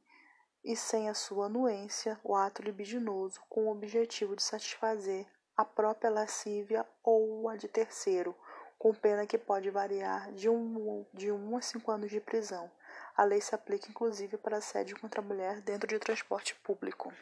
e 0.64 0.76
sem 0.76 1.08
a 1.08 1.14
sua 1.14 1.46
anuência 1.46 2.18
o 2.22 2.34
ato 2.34 2.62
libidinoso 2.62 3.40
com 3.48 3.64
o 3.64 3.70
objetivo 3.70 4.36
de 4.36 4.42
satisfazer 4.42 5.26
a 5.56 5.64
própria 5.64 6.10
lascívia 6.10 6.86
ou 7.02 7.48
a 7.48 7.56
de 7.56 7.68
terceiro, 7.68 8.34
com 8.78 8.94
pena 8.94 9.26
que 9.26 9.36
pode 9.36 9.68
variar 9.70 10.32
de 10.32 10.48
um, 10.48 11.04
de 11.12 11.30
um 11.30 11.56
a 11.56 11.60
cinco 11.60 11.90
anos 11.90 12.10
de 12.10 12.20
prisão. 12.20 12.70
A 13.14 13.24
lei 13.24 13.40
se 13.40 13.54
aplica 13.54 13.90
inclusive 13.90 14.38
para 14.38 14.56
assédio 14.56 14.98
contra 14.98 15.20
a 15.20 15.24
mulher 15.24 15.60
dentro 15.60 15.86
de 15.86 15.98
transporte 15.98 16.54
público. 16.56 17.12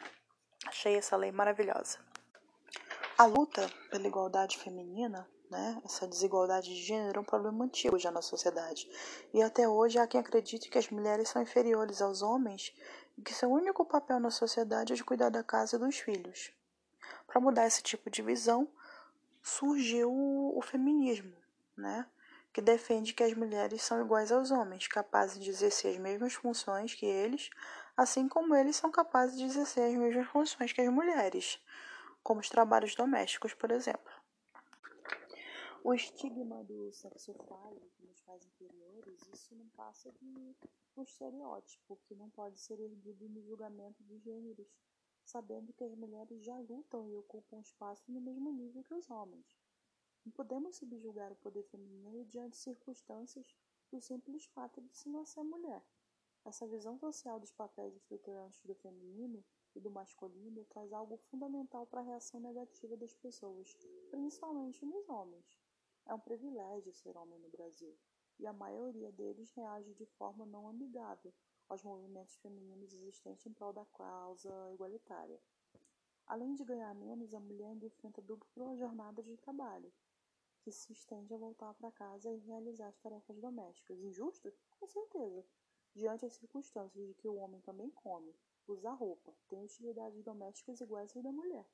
Achei 0.66 0.96
essa 0.96 1.16
lei 1.16 1.32
maravilhosa. 1.32 1.98
A 3.16 3.26
luta 3.26 3.68
pela 3.90 4.06
igualdade 4.06 4.58
feminina, 4.58 5.28
né, 5.50 5.82
essa 5.84 6.06
desigualdade 6.06 6.68
de 6.68 6.80
gênero 6.80 7.18
é 7.18 7.20
um 7.20 7.24
problema 7.24 7.64
antigo 7.64 7.98
já 7.98 8.12
na 8.12 8.22
sociedade. 8.22 8.88
E 9.34 9.42
até 9.42 9.68
hoje 9.68 9.98
há 9.98 10.06
quem 10.06 10.20
acredite 10.20 10.70
que 10.70 10.78
as 10.78 10.88
mulheres 10.88 11.28
são 11.28 11.42
inferiores 11.42 12.00
aos 12.00 12.22
homens 12.22 12.72
e 13.18 13.22
que 13.22 13.34
seu 13.34 13.50
único 13.50 13.84
papel 13.84 14.20
na 14.20 14.30
sociedade 14.30 14.92
é 14.92 14.96
de 14.96 15.02
cuidar 15.02 15.28
da 15.28 15.42
casa 15.42 15.74
e 15.74 15.78
dos 15.78 15.98
filhos. 15.98 16.52
Para 17.26 17.40
mudar 17.40 17.66
esse 17.66 17.82
tipo 17.82 18.08
de 18.08 18.22
visão, 18.22 18.68
surgiu 19.42 20.10
o 20.10 20.62
feminismo, 20.62 21.34
né? 21.76 22.06
que 22.52 22.62
defende 22.62 23.12
que 23.12 23.22
as 23.22 23.34
mulheres 23.34 23.82
são 23.82 24.00
iguais 24.00 24.32
aos 24.32 24.50
homens, 24.50 24.86
capazes 24.86 25.42
de 25.42 25.50
exercer 25.50 25.92
as 25.92 25.98
mesmas 25.98 26.34
funções 26.34 26.94
que 26.94 27.06
eles, 27.06 27.50
assim 27.96 28.28
como 28.28 28.54
eles 28.54 28.76
são 28.76 28.90
capazes 28.90 29.36
de 29.36 29.44
exercer 29.44 29.90
as 29.90 29.94
mesmas 29.94 30.26
funções 30.28 30.72
que 30.72 30.80
as 30.80 30.92
mulheres, 30.92 31.60
como 32.22 32.40
os 32.40 32.48
trabalhos 32.48 32.94
domésticos, 32.94 33.52
por 33.52 33.70
exemplo. 33.70 34.10
O 35.84 35.92
estigma 35.92 36.64
do 36.64 36.90
sexo 36.92 37.34
frágil 37.34 37.90
nos 38.00 38.20
pais 38.22 38.44
inferiores, 38.46 39.28
isso 39.32 39.54
não 39.54 39.68
passa 39.76 40.10
de 40.12 40.24
um 40.98 41.02
estereótipo 41.02 41.96
que 42.04 42.14
não 42.14 42.28
pode 42.30 42.58
ser 42.58 42.80
erguido 42.80 43.28
no 43.28 43.40
julgamento 43.40 44.02
de 44.02 44.18
gêneros, 44.18 44.68
sabendo 45.24 45.72
que 45.72 45.84
as 45.84 45.94
mulheres 45.94 46.42
já 46.42 46.58
lutam 46.58 47.08
e 47.08 47.14
ocupam 47.14 47.60
espaço 47.60 48.10
no 48.10 48.20
mesmo 48.20 48.50
nível 48.50 48.82
que 48.82 48.94
os 48.94 49.08
homens. 49.08 49.56
Não 50.24 50.32
podemos 50.32 50.76
subjugar 50.76 51.30
o 51.30 51.36
poder 51.36 51.62
feminino 51.64 52.24
diante 52.24 52.52
de 52.52 52.56
circunstâncias 52.58 53.54
do 53.90 54.00
simples 54.00 54.46
fato 54.46 54.80
de 54.80 54.96
se 54.96 55.08
não 55.08 55.24
ser 55.24 55.42
mulher. 55.44 55.82
Essa 56.44 56.66
visão 56.66 56.98
social 56.98 57.38
dos 57.38 57.52
papéis 57.52 57.94
estruturantes 57.94 58.60
do 58.64 58.74
feminino 58.74 59.44
e 59.74 59.80
do 59.80 59.90
masculino 59.90 60.64
traz 60.64 60.92
algo 60.92 61.16
fundamental 61.30 61.86
para 61.86 62.00
a 62.00 62.04
reação 62.04 62.40
negativa 62.40 62.96
das 62.96 63.14
pessoas, 63.14 63.76
principalmente 64.10 64.84
nos 64.84 65.08
homens. 65.08 65.46
É 66.06 66.14
um 66.14 66.20
privilégio 66.20 66.92
ser 66.92 67.16
homem 67.16 67.38
no 67.38 67.50
Brasil, 67.50 67.96
e 68.38 68.46
a 68.46 68.52
maioria 68.52 69.10
deles 69.12 69.50
reage 69.52 69.94
de 69.94 70.06
forma 70.06 70.46
não 70.46 70.68
amigável 70.68 71.32
aos 71.68 71.82
movimentos 71.82 72.36
femininos 72.36 72.92
existentes 72.92 73.46
em 73.46 73.52
prol 73.52 73.72
da 73.72 73.84
causa 73.86 74.72
igualitária. 74.72 75.40
Além 76.26 76.54
de 76.54 76.64
ganhar 76.64 76.94
menos, 76.94 77.34
a 77.34 77.40
mulher 77.40 77.74
enfrenta 77.86 78.20
dupla 78.20 78.76
jornada 78.76 79.22
de 79.22 79.36
trabalho, 79.36 79.92
que 80.60 80.70
se 80.70 80.92
estende 80.92 81.32
a 81.32 81.38
voltar 81.38 81.72
para 81.74 81.92
casa 81.92 82.32
e 82.32 82.38
realizar 82.38 82.88
as 82.88 82.98
tarefas 82.98 83.38
domésticas. 83.38 83.98
Injusto? 84.00 84.52
Com 84.78 84.86
certeza. 84.86 85.44
Diante 85.94 86.26
as 86.26 86.34
circunstâncias 86.34 87.06
de 87.06 87.14
que 87.14 87.26
o 87.26 87.36
homem 87.36 87.60
também 87.62 87.90
come, 87.90 88.34
usa 88.66 88.92
roupa, 88.92 89.34
tem 89.48 89.64
utilidades 89.64 90.22
domésticas 90.22 90.80
iguais 90.80 91.16
às 91.16 91.22
da 91.22 91.32
mulher. 91.32 91.66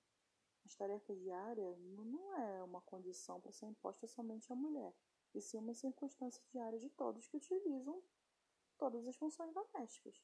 As 0.65 0.75
tarefas 0.77 1.19
diárias 1.19 1.79
não 1.79 2.35
é 2.37 2.63
uma 2.63 2.81
condição 2.81 3.41
para 3.41 3.53
ser 3.53 3.67
imposta 3.67 4.07
somente 4.07 4.51
à 4.53 4.57
mulher, 4.57 4.95
e 5.35 5.41
sim 5.41 5.59
uma 5.59 5.75
circunstância 5.75 6.43
diária 6.53 6.79
de 6.79 6.89
todos 6.91 7.27
que 7.27 7.37
utilizam 7.37 8.03
todas 8.79 9.07
as 9.07 9.17
funções 9.17 9.53
domésticas. 9.53 10.23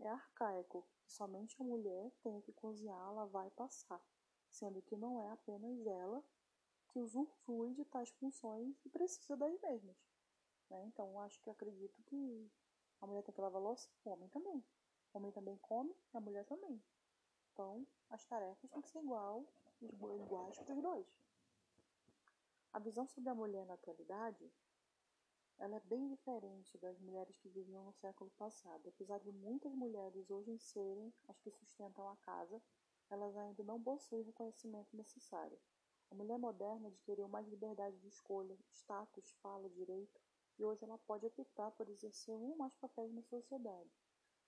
É 0.00 0.08
arcaico 0.08 0.86
que 1.02 1.12
somente 1.12 1.60
a 1.60 1.64
mulher 1.64 2.12
tenha 2.22 2.40
que 2.42 2.52
cozinhar, 2.52 3.12
lavar 3.12 3.46
e 3.46 3.50
passar, 3.50 4.00
sendo 4.50 4.80
que 4.82 4.96
não 4.96 5.20
é 5.20 5.30
apenas 5.30 5.86
ela 5.86 6.22
que 6.88 6.98
usufrui 6.98 7.74
de 7.74 7.84
tais 7.84 8.10
funções 8.10 8.80
e 8.84 8.88
precisa 8.88 9.36
das 9.36 9.58
mesmas. 9.60 9.96
Né? 10.70 10.84
Então, 10.86 11.18
acho 11.20 11.40
que 11.40 11.50
acredito 11.50 12.00
que 12.04 12.50
a 13.00 13.06
mulher 13.06 13.22
tem 13.22 13.34
que 13.34 13.40
lavar 13.40 13.60
louça, 13.60 13.88
o 14.04 14.10
homem 14.10 14.28
também. 14.28 14.64
O 15.12 15.18
homem 15.18 15.32
também 15.32 15.56
come, 15.58 15.94
a 16.12 16.20
mulher 16.20 16.44
também. 16.44 16.82
Então, 17.52 17.86
as 18.10 18.24
tarefas 18.24 18.70
têm 18.70 18.80
que 18.80 18.88
ser 18.88 19.00
igual, 19.00 19.44
iguais 19.82 20.58
para 20.58 20.74
os 20.74 20.82
dois. 20.82 21.27
A 22.78 22.80
visão 22.80 23.08
sobre 23.08 23.28
a 23.28 23.34
mulher 23.34 23.66
na 23.66 23.74
atualidade 23.74 24.48
ela 25.58 25.74
é 25.74 25.80
bem 25.80 26.06
diferente 26.06 26.78
das 26.78 26.96
mulheres 27.00 27.36
que 27.36 27.48
viviam 27.48 27.82
no 27.82 27.92
século 27.92 28.30
passado. 28.38 28.88
Apesar 28.88 29.18
de 29.18 29.32
muitas 29.32 29.74
mulheres 29.74 30.30
hoje 30.30 30.56
serem 30.60 31.12
as 31.26 31.40
que 31.40 31.50
sustentam 31.50 32.08
a 32.08 32.16
casa, 32.18 32.62
elas 33.10 33.36
ainda 33.36 33.64
não 33.64 33.82
possuem 33.82 34.22
o 34.22 34.26
reconhecimento 34.26 34.96
necessário. 34.96 35.58
A 36.08 36.14
mulher 36.14 36.38
moderna 36.38 36.86
adquiriu 36.86 37.26
mais 37.26 37.48
liberdade 37.48 37.98
de 37.98 38.06
escolha, 38.06 38.56
status, 38.70 39.32
fala, 39.42 39.68
direito, 39.70 40.20
e 40.56 40.64
hoje 40.64 40.84
ela 40.84 40.98
pode 40.98 41.26
optar 41.26 41.72
por 41.72 41.88
exercer 41.88 42.36
um 42.36 42.50
ou 42.50 42.56
mais 42.56 42.76
papéis 42.76 43.12
na 43.12 43.24
sociedade. 43.24 43.90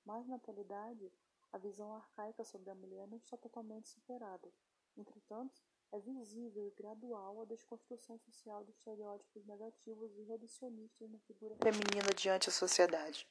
Mas, 0.04 0.24
na 0.28 0.36
atualidade, 0.36 1.12
a 1.52 1.58
visão 1.58 1.92
arcaica 1.96 2.44
sobre 2.44 2.70
a 2.70 2.76
mulher 2.76 3.08
não 3.08 3.18
está 3.18 3.36
totalmente 3.36 3.88
superada. 3.88 4.48
Entretanto, 4.96 5.60
é 5.92 5.98
visível 5.98 6.66
e 6.66 6.70
gradual 6.80 7.42
a 7.42 7.44
desconstrução 7.44 8.18
social 8.18 8.62
dos 8.64 8.76
estereótipos 8.76 9.44
negativos 9.44 10.16
e 10.16 10.22
reducionistas 10.22 11.10
na 11.10 11.18
figura 11.20 11.56
feminina 11.62 12.14
diante 12.14 12.46
da 12.46 12.52
sociedade. 12.52 13.26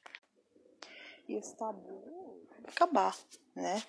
E 1.28 1.34
esse 1.34 1.56
tabu 1.56 2.46
acabar, 2.64 3.16
né? 3.54 3.82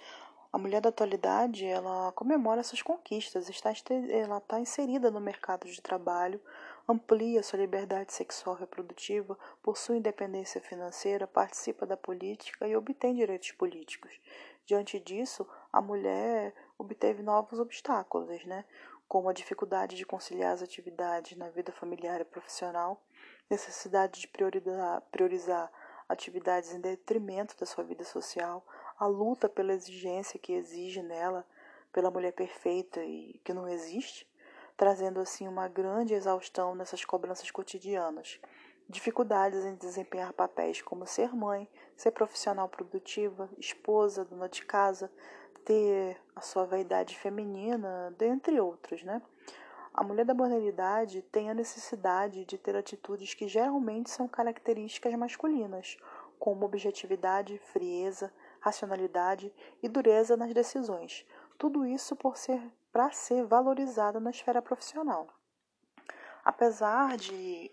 A 0.53 0.57
mulher 0.57 0.81
da 0.81 0.89
atualidade, 0.89 1.65
ela 1.65 2.11
comemora 2.11 2.61
suas 2.61 2.81
conquistas, 2.81 3.47
está, 3.47 3.71
ela 4.09 4.37
está 4.37 4.59
inserida 4.59 5.09
no 5.09 5.21
mercado 5.21 5.65
de 5.65 5.81
trabalho, 5.81 6.41
amplia 6.87 7.41
sua 7.41 7.59
liberdade 7.59 8.11
sexual 8.11 8.57
reprodutiva, 8.57 9.37
possui 9.63 9.97
independência 9.97 10.59
financeira, 10.59 11.25
participa 11.25 11.85
da 11.85 11.95
política 11.95 12.67
e 12.67 12.75
obtém 12.75 13.15
direitos 13.15 13.51
políticos. 13.53 14.11
Diante 14.65 14.99
disso, 14.99 15.47
a 15.71 15.81
mulher 15.81 16.53
obteve 16.81 17.23
novos 17.23 17.59
obstáculos, 17.59 18.45
né? 18.45 18.65
como 19.07 19.27
a 19.27 19.33
dificuldade 19.33 19.97
de 19.97 20.05
conciliar 20.05 20.53
as 20.53 20.61
atividades 20.61 21.37
na 21.37 21.49
vida 21.49 21.71
familiar 21.73 22.21
e 22.21 22.25
profissional, 22.25 23.03
necessidade 23.49 24.21
de 24.21 24.27
priorizar, 24.29 25.01
priorizar 25.11 25.69
atividades 26.07 26.73
em 26.73 26.79
detrimento 26.79 27.57
da 27.57 27.65
sua 27.65 27.83
vida 27.83 28.05
social, 28.05 28.65
a 28.97 29.05
luta 29.05 29.49
pela 29.49 29.73
exigência 29.73 30.39
que 30.39 30.53
exige 30.53 31.01
nela 31.01 31.45
pela 31.91 32.09
mulher 32.09 32.31
perfeita 32.31 33.03
e 33.03 33.39
que 33.43 33.53
não 33.53 33.67
existe, 33.67 34.25
trazendo 34.77 35.19
assim 35.19 35.47
uma 35.47 35.67
grande 35.67 36.13
exaustão 36.13 36.73
nessas 36.73 37.03
cobranças 37.03 37.51
cotidianas. 37.51 38.39
Dificuldades 38.87 39.65
em 39.65 39.75
desempenhar 39.75 40.33
papéis 40.33 40.81
como 40.81 41.05
ser 41.05 41.33
mãe, 41.33 41.69
ser 41.95 42.11
profissional 42.11 42.67
produtiva, 42.67 43.49
esposa, 43.57 44.25
dona 44.25 44.49
de 44.49 44.65
casa, 44.65 45.11
ter 45.65 46.21
a 46.35 46.41
sua 46.41 46.65
vaidade 46.65 47.17
feminina, 47.17 48.13
dentre 48.17 48.59
outros, 48.59 49.03
né? 49.03 49.21
A 49.93 50.03
mulher 50.03 50.25
da 50.25 50.33
modernidade 50.33 51.21
tem 51.23 51.49
a 51.49 51.53
necessidade 51.53 52.45
de 52.45 52.57
ter 52.57 52.75
atitudes 52.75 53.33
que 53.33 53.47
geralmente 53.47 54.09
são 54.09 54.27
características 54.27 55.13
masculinas, 55.15 55.97
como 56.39 56.65
objetividade, 56.65 57.57
frieza, 57.57 58.33
racionalidade 58.61 59.53
e 59.83 59.89
dureza 59.89 60.37
nas 60.37 60.53
decisões. 60.53 61.25
Tudo 61.57 61.85
isso 61.85 62.15
por 62.15 62.37
ser 62.37 62.61
para 62.91 63.11
ser 63.11 63.45
valorizado 63.45 64.19
na 64.19 64.31
esfera 64.31 64.61
profissional. 64.61 65.27
Apesar 66.43 67.17
de, 67.17 67.71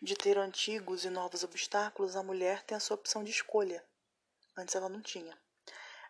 de 0.00 0.14
ter 0.14 0.38
antigos 0.38 1.04
e 1.04 1.10
novos 1.10 1.44
obstáculos, 1.44 2.16
a 2.16 2.22
mulher 2.22 2.62
tem 2.62 2.76
a 2.76 2.80
sua 2.80 2.94
opção 2.94 3.22
de 3.22 3.30
escolha. 3.30 3.84
Antes 4.56 4.74
ela 4.74 4.88
não 4.88 5.02
tinha. 5.02 5.36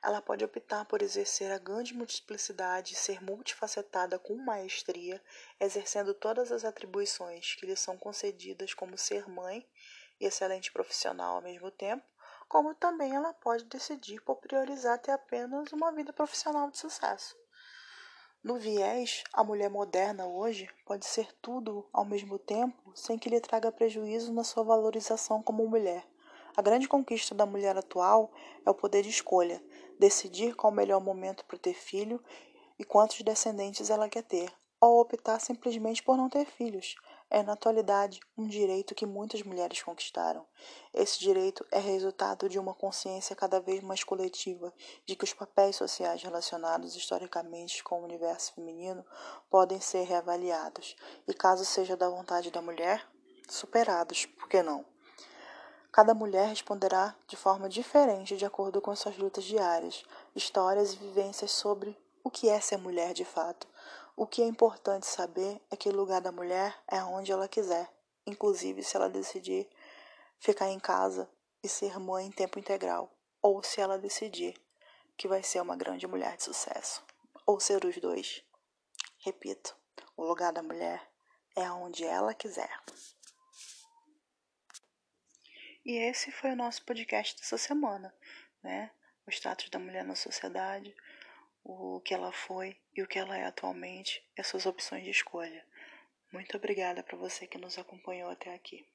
Ela 0.05 0.21
pode 0.21 0.45
optar 0.45 0.85
por 0.85 1.01
exercer 1.01 1.51
a 1.51 1.57
grande 1.57 1.95
multiplicidade 1.95 2.93
e 2.93 2.97
ser 2.97 3.23
multifacetada 3.23 4.19
com 4.19 4.37
maestria, 4.37 5.19
exercendo 5.59 6.13
todas 6.13 6.53
as 6.53 6.63
atribuições 6.63 7.55
que 7.55 7.65
lhe 7.65 7.75
são 7.75 7.97
concedidas 7.97 8.75
como 8.75 8.99
ser 8.99 9.27
mãe 9.27 9.67
e 10.21 10.27
excelente 10.27 10.71
profissional 10.71 11.37
ao 11.37 11.43
mesmo 11.43 11.71
tempo, 11.71 12.05
como 12.47 12.75
também 12.75 13.15
ela 13.15 13.33
pode 13.33 13.65
decidir 13.65 14.21
por 14.21 14.37
priorizar 14.37 14.99
ter 14.99 15.13
apenas 15.13 15.73
uma 15.73 15.91
vida 15.91 16.13
profissional 16.13 16.71
de 16.71 16.77
sucesso. 16.77 17.35
No 18.43 18.59
viés, 18.59 19.25
a 19.33 19.43
mulher 19.43 19.71
moderna 19.71 20.27
hoje 20.27 20.69
pode 20.85 21.07
ser 21.07 21.33
tudo 21.41 21.89
ao 21.91 22.05
mesmo 22.05 22.39
tempo 22.39 22.93
sem 22.95 23.19
que 23.19 23.31
lhe 23.31 23.41
traga 23.41 23.73
prejuízo 23.73 24.35
na 24.35 24.45
sua 24.45 24.65
valorização 24.65 25.43
como 25.43 25.67
mulher. 25.67 26.07
A 26.55 26.61
grande 26.61 26.87
conquista 26.87 27.35
da 27.35 27.47
mulher 27.47 27.77
atual 27.77 28.31
é 28.67 28.71
o 28.71 28.75
poder 28.75 29.03
de 29.03 29.09
escolha, 29.09 29.61
decidir 30.05 30.55
qual 30.55 30.71
o 30.71 30.77
melhor 30.77 31.01
momento 31.01 31.47
para 31.47 31.59
ter 31.59 31.73
filho 31.73 32.23
e 32.79 32.85
quantos 32.85 33.23
descendentes 33.23 33.89
ela 33.89 34.07
quer 34.07 34.23
ter, 34.23 34.53
ou 34.79 35.01
optar 35.01 35.41
simplesmente 35.41 36.03
por 36.03 36.15
não 36.15 36.29
ter 36.29 36.45
filhos, 36.45 36.95
é, 37.31 37.43
na 37.43 37.55
atualidade, 37.55 38.21
um 38.37 38.47
direito 38.47 38.95
que 38.95 39.07
muitas 39.07 39.43
mulheres 39.43 39.83
conquistaram. 39.83 40.47
Esse 40.93 41.19
direito 41.19 41.65
é 41.71 41.79
resultado 41.79 42.51
de 42.51 42.59
uma 42.59 42.75
consciência 42.75 43.35
cada 43.35 43.61
vez 43.61 43.83
mais 43.83 44.05
coletiva 44.05 44.75
de 45.07 45.17
que 45.17 45.25
os 45.25 45.33
papéis 45.33 45.77
sociais 45.77 46.23
relacionados 46.23 46.95
historicamente 46.95 47.83
com 47.83 48.03
o 48.03 48.05
universo 48.05 48.53
feminino 48.53 49.03
podem 49.49 49.81
ser 49.81 50.03
reavaliados 50.03 50.97
e, 51.27 51.33
caso 51.33 51.65
seja 51.65 51.97
da 51.97 52.11
vontade 52.11 52.51
da 52.51 52.61
mulher, 52.61 53.09
superados, 53.49 54.27
por 54.27 54.51
que 54.51 54.63
não? 54.63 54.94
Cada 55.95 56.13
mulher 56.13 56.49
responderá 56.49 57.15
de 57.29 57.37
forma 57.37 57.69
diferente 57.69 58.37
de 58.37 58.45
acordo 58.45 58.81
com 58.81 58.91
as 58.91 58.99
suas 58.99 59.17
lutas 59.17 59.45
diárias, 59.45 60.05
histórias 60.35 60.93
e 60.93 60.97
vivências 60.97 61.53
sobre 61.53 61.97
o 62.25 62.29
que 62.33 62.49
é 62.49 62.61
ser 62.61 62.79
mulher 62.79 63.15
de 63.15 63.25
fato. 63.25 63.69
O 64.17 64.27
que 64.27 64.43
é 64.43 64.45
importante 64.45 65.07
saber 65.07 65.63
é 65.71 65.77
que 65.77 65.89
o 65.89 65.95
lugar 65.95 66.21
da 66.21 66.33
mulher 66.33 66.77
é 66.89 67.01
onde 67.05 67.31
ela 67.31 67.47
quiser, 67.47 67.89
inclusive 68.27 68.83
se 68.83 68.97
ela 68.97 69.09
decidir 69.09 69.71
ficar 70.41 70.69
em 70.69 70.81
casa 70.81 71.31
e 71.63 71.69
ser 71.69 71.97
mãe 72.01 72.27
em 72.27 72.33
tempo 72.33 72.59
integral, 72.59 73.09
ou 73.41 73.63
se 73.63 73.81
ela 73.81 73.97
decidir 73.97 74.61
que 75.17 75.29
vai 75.29 75.45
ser 75.45 75.61
uma 75.61 75.77
grande 75.77 76.09
mulher 76.09 76.37
de 76.37 76.43
sucesso, 76.43 77.05
ou 77.47 77.61
ser 77.61 77.85
os 77.85 77.97
dois. 77.99 78.43
Repito, 79.19 79.77
o 80.17 80.25
lugar 80.25 80.53
da 80.53 80.61
mulher 80.61 81.09
é 81.55 81.71
onde 81.71 82.03
ela 82.03 82.35
quiser. 82.35 82.83
E 85.85 85.99
esse 85.99 86.33
foi 86.33 86.53
o 86.53 86.57
nosso 86.57 86.83
podcast 86.85 87.37
dessa 87.37 87.59
semana, 87.59 88.15
né? 88.63 88.91
O 89.27 89.31
status 89.31 89.69
da 89.69 89.79
mulher 89.79 90.03
na 90.03 90.15
sociedade, 90.15 90.97
o 91.63 92.01
que 92.01 92.15
ela 92.15 92.33
foi 92.33 92.75
e 92.97 93.03
o 93.03 93.07
que 93.07 93.19
ela 93.19 93.37
é 93.37 93.45
atualmente, 93.45 94.27
e 94.37 94.41
as 94.41 94.47
suas 94.47 94.65
opções 94.65 95.05
de 95.05 95.11
escolha. 95.11 95.63
Muito 96.33 96.57
obrigada 96.57 97.03
para 97.03 97.19
você 97.19 97.47
que 97.47 97.59
nos 97.59 97.79
acompanhou 97.79 98.31
até 98.31 98.55
aqui. 98.55 98.89